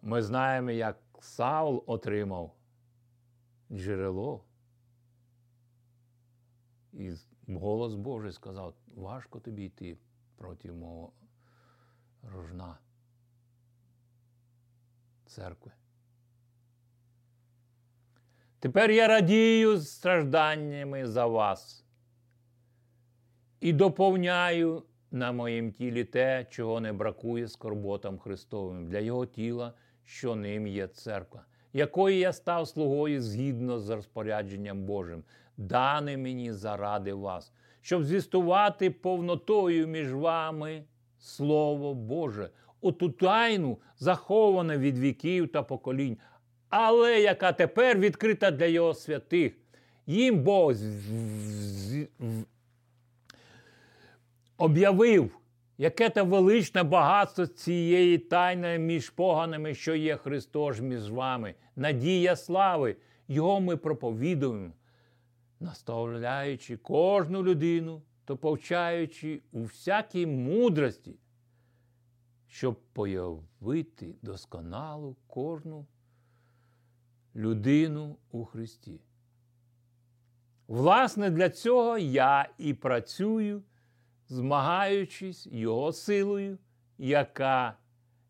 Ми 0.03 0.23
знаємо, 0.23 0.71
як 0.71 0.99
Саул 1.21 1.85
отримав 1.87 2.55
джерело. 3.73 4.45
І 6.93 7.13
голос 7.49 7.95
Божий 7.95 8.33
сказав, 8.33 8.75
важко 8.87 9.41
тобі 9.41 9.65
йти 9.65 9.99
проти 10.37 10.73
мого 10.73 11.13
рожна 12.23 12.79
церкви. 15.29 15.73
Тепер 18.61 18.91
я 18.91 19.09
радію 19.09 19.79
стражданнями 19.81 21.07
за 21.07 21.27
вас 21.27 21.85
і 23.61 23.73
доповняю 23.73 24.83
на 25.11 25.33
моїм 25.33 25.73
тілі 25.73 26.05
те, 26.05 26.47
чого 26.51 26.81
не 26.81 26.93
бракує 26.93 27.49
скорботам 27.49 28.19
Христовим 28.19 28.87
для 28.87 28.99
Його 28.99 29.27
тіла, 29.27 29.73
що 30.05 30.37
ним 30.37 30.67
є 30.67 30.87
церква, 30.87 31.45
якої 31.73 32.19
я 32.19 32.33
став 32.33 32.69
слугою 32.69 33.23
згідно 33.23 33.79
з 33.79 33.91
розпорядженням 33.91 34.85
Божим, 34.85 35.25
дане 35.57 36.17
мені 36.17 36.53
заради 36.53 37.15
вас, 37.15 37.53
щоб 37.81 38.05
звістувати 38.05 38.91
повнотою 38.91 39.87
між 39.87 40.13
вами 40.13 40.85
Слово 41.19 41.95
Боже 41.95 42.51
оту 42.81 43.11
тайну, 43.11 43.79
захована 43.99 44.79
від 44.79 44.99
віків 44.99 45.53
та 45.53 45.63
поколінь, 45.63 46.17
але 46.69 47.21
яка 47.21 47.53
тепер 47.53 47.99
відкрита 47.99 48.51
для 48.51 48.67
його 48.67 48.95
святих. 48.95 49.53
Їм 50.07 50.43
Бог 50.43 50.75
об'явив, 54.59 55.39
яке 55.79 56.11
те 56.11 56.23
величне 56.23 56.83
багатство 56.83 57.47
цієї 57.47 58.19
тайни 58.19 58.79
між 58.79 59.11
поганими, 59.11 59.75
що 59.75 59.95
є 59.95 60.17
Христос 60.17 60.81
між 60.81 61.11
вами, 61.11 61.55
надія 61.77 62.37
слави, 62.37 62.97
Його 63.29 63.61
ми 63.61 63.77
проповідуємо, 63.77 64.73
наставляючи 65.61 66.77
кожну 66.77 67.43
людину, 67.43 68.03
то 68.25 68.37
повчаючи 68.37 69.41
у 69.53 69.63
всякій 69.63 70.27
мудрості 70.27 71.15
щоб 72.49 72.81
появити 72.93 74.15
досконалу 74.23 75.17
кожну 75.27 75.87
людину 77.35 78.17
у 78.31 78.45
Христі. 78.45 79.01
Власне, 80.67 81.31
для 81.31 81.51
цього 81.51 81.99
я 81.99 82.49
і 82.59 82.75
працюю 82.75 83.63
змагаючись 84.29 85.47
Його 85.47 85.93
силою, 85.93 86.59
яка 86.99 87.79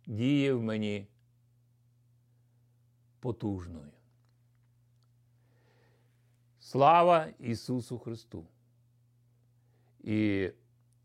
діє 0.07 0.52
в 0.52 0.62
мені 0.62 1.07
потужною. 3.20 3.90
Слава 6.59 7.26
Ісусу 7.38 7.98
Христу! 7.98 8.46
І 10.00 10.50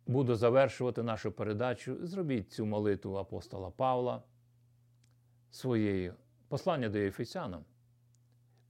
буду 0.07 0.35
завершувати 0.35 1.03
нашу 1.03 1.31
передачу. 1.31 2.07
Зробіть 2.07 2.51
цю 2.51 2.65
молитву 2.65 3.15
апостола 3.15 3.71
Павла 3.71 4.23
своєю. 5.51 6.13
Послання 6.47 6.89
до 6.89 6.97
Єфесянам. 6.97 7.65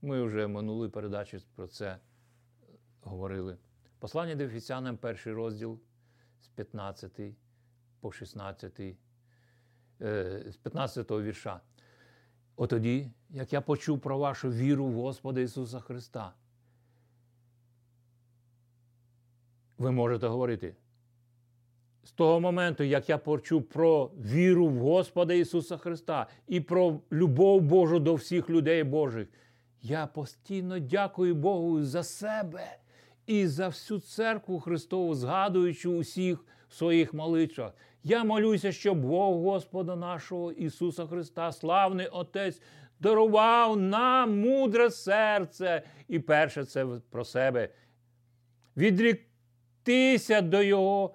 Ми 0.02 0.22
вже 0.22 0.46
минулої 0.46 0.90
передачі 0.90 1.38
про 1.54 1.66
це 1.66 1.98
говорили. 3.02 3.58
Послання 3.98 4.34
до 4.34 4.44
Ефесянам, 4.44 4.96
перший 4.96 5.32
розділ 5.32 5.80
з 6.40 6.48
15 6.48 7.20
по 8.00 8.12
16, 8.12 8.96
е, 10.00 10.44
з 10.48 10.56
15 10.56 11.10
вірша. 11.10 11.60
Отоді, 12.56 13.10
як 13.30 13.52
я 13.52 13.60
почув 13.60 14.00
про 14.00 14.18
вашу 14.18 14.50
віру 14.50 14.86
в 14.86 14.94
Господа 14.94 15.40
Ісуса 15.40 15.80
Христа, 15.80 16.34
ви 19.78 19.90
можете 19.90 20.26
говорити. 20.26 20.76
З 22.04 22.12
того 22.12 22.40
моменту, 22.40 22.84
як 22.84 23.08
я 23.08 23.18
почув 23.18 23.62
про 23.62 24.10
віру 24.24 24.68
в 24.68 24.78
Господа 24.78 25.34
Ісуса 25.34 25.76
Христа 25.76 26.26
і 26.48 26.60
про 26.60 27.00
любов 27.12 27.60
Божу 27.60 27.98
до 27.98 28.14
всіх 28.14 28.50
людей 28.50 28.84
Божих, 28.84 29.28
я 29.82 30.06
постійно 30.06 30.78
дякую 30.78 31.34
Богу 31.34 31.82
за 31.82 32.02
себе 32.02 32.76
і 33.26 33.46
за 33.46 33.68
всю 33.68 34.00
церкву 34.00 34.60
Христову, 34.60 35.14
згадуючи 35.14 35.88
усіх 35.88 36.44
в 36.68 36.74
своїх 36.74 37.14
молитвах. 37.14 37.72
Я 38.02 38.24
молюся, 38.24 38.72
щоб 38.72 38.98
Бог 38.98 39.34
Господа 39.34 39.96
нашого 39.96 40.52
Ісуса 40.52 41.06
Христа, 41.06 41.52
славний 41.52 42.06
Отець, 42.06 42.60
дарував 43.00 43.76
нам 43.76 44.40
мудре 44.40 44.90
серце. 44.90 45.82
І 46.08 46.18
перше 46.18 46.64
це 46.64 46.86
про 47.10 47.24
себе. 47.24 47.68
Відріктися 48.76 50.40
до 50.40 50.62
Його, 50.62 51.14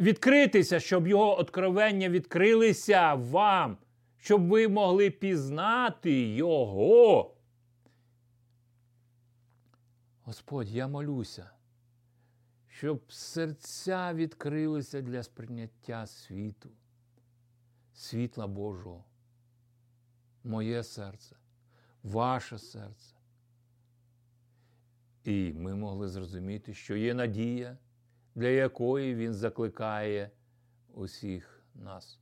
відкритися, 0.00 0.80
щоб 0.80 1.06
Його 1.06 1.38
откровення 1.38 2.08
відкрилися 2.08 3.14
вам, 3.14 3.78
щоб 4.18 4.48
ви 4.48 4.68
могли 4.68 5.10
пізнати 5.10 6.34
Його. 6.34 7.34
Господь, 10.22 10.68
я 10.68 10.88
молюся, 10.88 11.50
щоб 12.68 13.12
серця 13.12 14.14
відкрилися 14.14 15.00
для 15.00 15.22
сприйняття 15.22 16.06
світу, 16.06 16.70
світла 17.94 18.46
Божого, 18.46 19.04
моє 20.44 20.84
серце, 20.84 21.36
ваше 22.02 22.58
серце. 22.58 23.16
І 25.24 25.52
ми 25.52 25.74
могли 25.74 26.08
зрозуміти, 26.08 26.74
що 26.74 26.96
є 26.96 27.14
надія, 27.14 27.78
для 28.34 28.48
якої 28.48 29.14
Він 29.14 29.34
закликає 29.34 30.30
усіх 30.94 31.62
нас. 31.74 32.18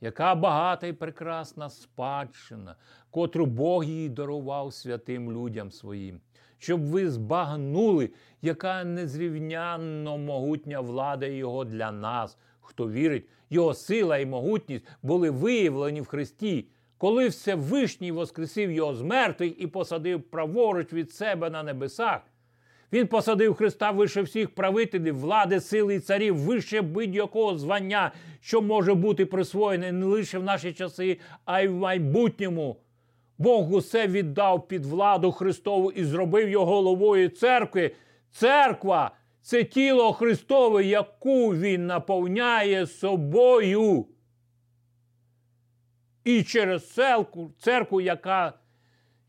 Яка 0.00 0.34
багата 0.34 0.86
і 0.86 0.92
прекрасна 0.92 1.70
спадщина, 1.70 2.76
котру 3.10 3.46
Бог 3.46 3.84
їй 3.84 4.08
дарував 4.08 4.72
святим 4.72 5.32
людям 5.32 5.70
своїм 5.70 6.20
щоб 6.64 6.84
ви 6.84 7.10
збагнули, 7.10 8.10
яка 8.42 8.84
незрівнянно 8.84 10.18
могутня 10.18 10.80
влада 10.80 11.26
Його 11.26 11.64
для 11.64 11.92
нас, 11.92 12.38
хто 12.60 12.90
вірить, 12.90 13.28
Його 13.50 13.74
сила 13.74 14.18
і 14.18 14.26
могутність 14.26 14.84
були 15.02 15.30
виявлені 15.30 16.00
в 16.00 16.06
Христі, 16.06 16.68
коли 16.98 17.28
Всевишній 17.28 18.12
воскресив 18.12 18.70
Його 18.70 18.94
з 18.94 19.02
мертвих 19.02 19.62
і 19.62 19.66
посадив 19.66 20.22
праворуч 20.22 20.92
від 20.92 21.12
себе 21.12 21.50
на 21.50 21.62
небесах. 21.62 22.20
Він 22.94 23.06
посадив 23.06 23.54
Христа 23.54 23.90
вище 23.90 24.22
всіх 24.22 24.50
правителів, 24.50 25.18
влади, 25.18 25.60
сили 25.60 25.94
і 25.94 26.00
царів, 26.00 26.36
вище 26.36 26.82
будь-якого 26.82 27.58
звання, 27.58 28.12
що 28.40 28.62
може 28.62 28.94
бути 28.94 29.26
присвоєне 29.26 29.92
не 29.92 30.06
лише 30.06 30.38
в 30.38 30.44
наші 30.44 30.72
часи, 30.72 31.18
а 31.44 31.60
й 31.60 31.68
в 31.68 31.74
майбутньому. 31.74 32.76
Бог 33.38 33.72
усе 33.72 34.06
віддав 34.06 34.68
під 34.68 34.86
владу 34.86 35.32
Христову 35.32 35.90
і 35.90 36.04
зробив 36.04 36.48
його 36.48 36.66
головою 36.66 37.28
церкви. 37.28 37.94
Церква 38.30 39.10
це 39.42 39.64
тіло 39.64 40.12
Христове, 40.12 40.84
яку 40.84 41.54
Він 41.54 41.86
наповняє 41.86 42.86
собою. 42.86 44.06
І 46.24 46.42
через 46.42 46.92
церкву, 46.92 47.52
церкву, 47.58 48.00
яка 48.00 48.52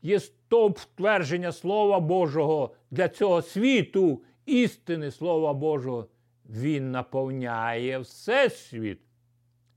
є 0.02 0.18
стовп 0.46 0.78
твердження 0.94 1.52
Слова 1.52 2.00
Божого 2.00 2.74
для 2.90 3.08
цього 3.08 3.42
світу, 3.42 4.22
істини 4.46 5.10
Слова 5.10 5.54
Божого, 5.54 6.08
Він 6.48 6.90
наповняє 6.90 7.98
всесвіт. 7.98 9.00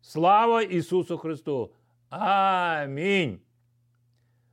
Слава 0.01 0.61
Ісусу 0.61 1.17
Христу! 1.17 1.71
Амінь. 2.09 3.39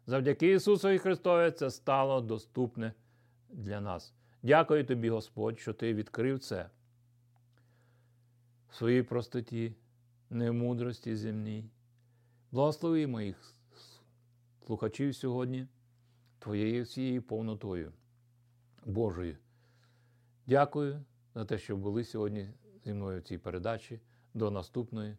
Завдяки 0.06 0.52
Ісусу 0.52 0.98
Христові 0.98 1.50
це 1.50 1.70
стало 1.70 2.20
доступне 2.20 2.92
для 3.48 3.80
нас. 3.80 4.14
Дякую 4.42 4.84
тобі, 4.84 5.10
Господь, 5.10 5.60
що 5.60 5.72
Ти 5.72 5.94
відкрив 5.94 6.38
це 6.38 6.70
в 8.70 8.74
своїй 8.74 9.02
простоті, 9.02 9.74
немудрості 10.30 11.16
земній. 11.16 11.64
Благослови 12.52 13.06
моїх 13.06 13.54
слухачів 14.66 15.14
сьогодні 15.14 15.66
Твоєю 16.46 16.84
всією 16.84 17.22
повнотою 17.22 17.92
Божою. 18.84 19.36
Дякую 20.46 21.04
за 21.34 21.44
те, 21.44 21.58
що 21.58 21.76
були 21.76 22.04
сьогодні 22.04 22.50
зі 22.84 22.94
мною 22.94 23.20
в 23.20 23.22
цій 23.22 23.38
передачі. 23.38 24.00
До 24.34 24.50
наступної 24.50 25.16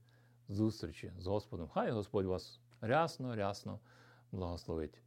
зустрічі 0.49 1.11
з 1.19 1.27
Господом. 1.27 1.69
Хай 1.73 1.91
Господь 1.91 2.25
вас 2.25 2.59
рясно, 2.81 3.35
рясно 3.35 3.79
благословить. 4.31 5.01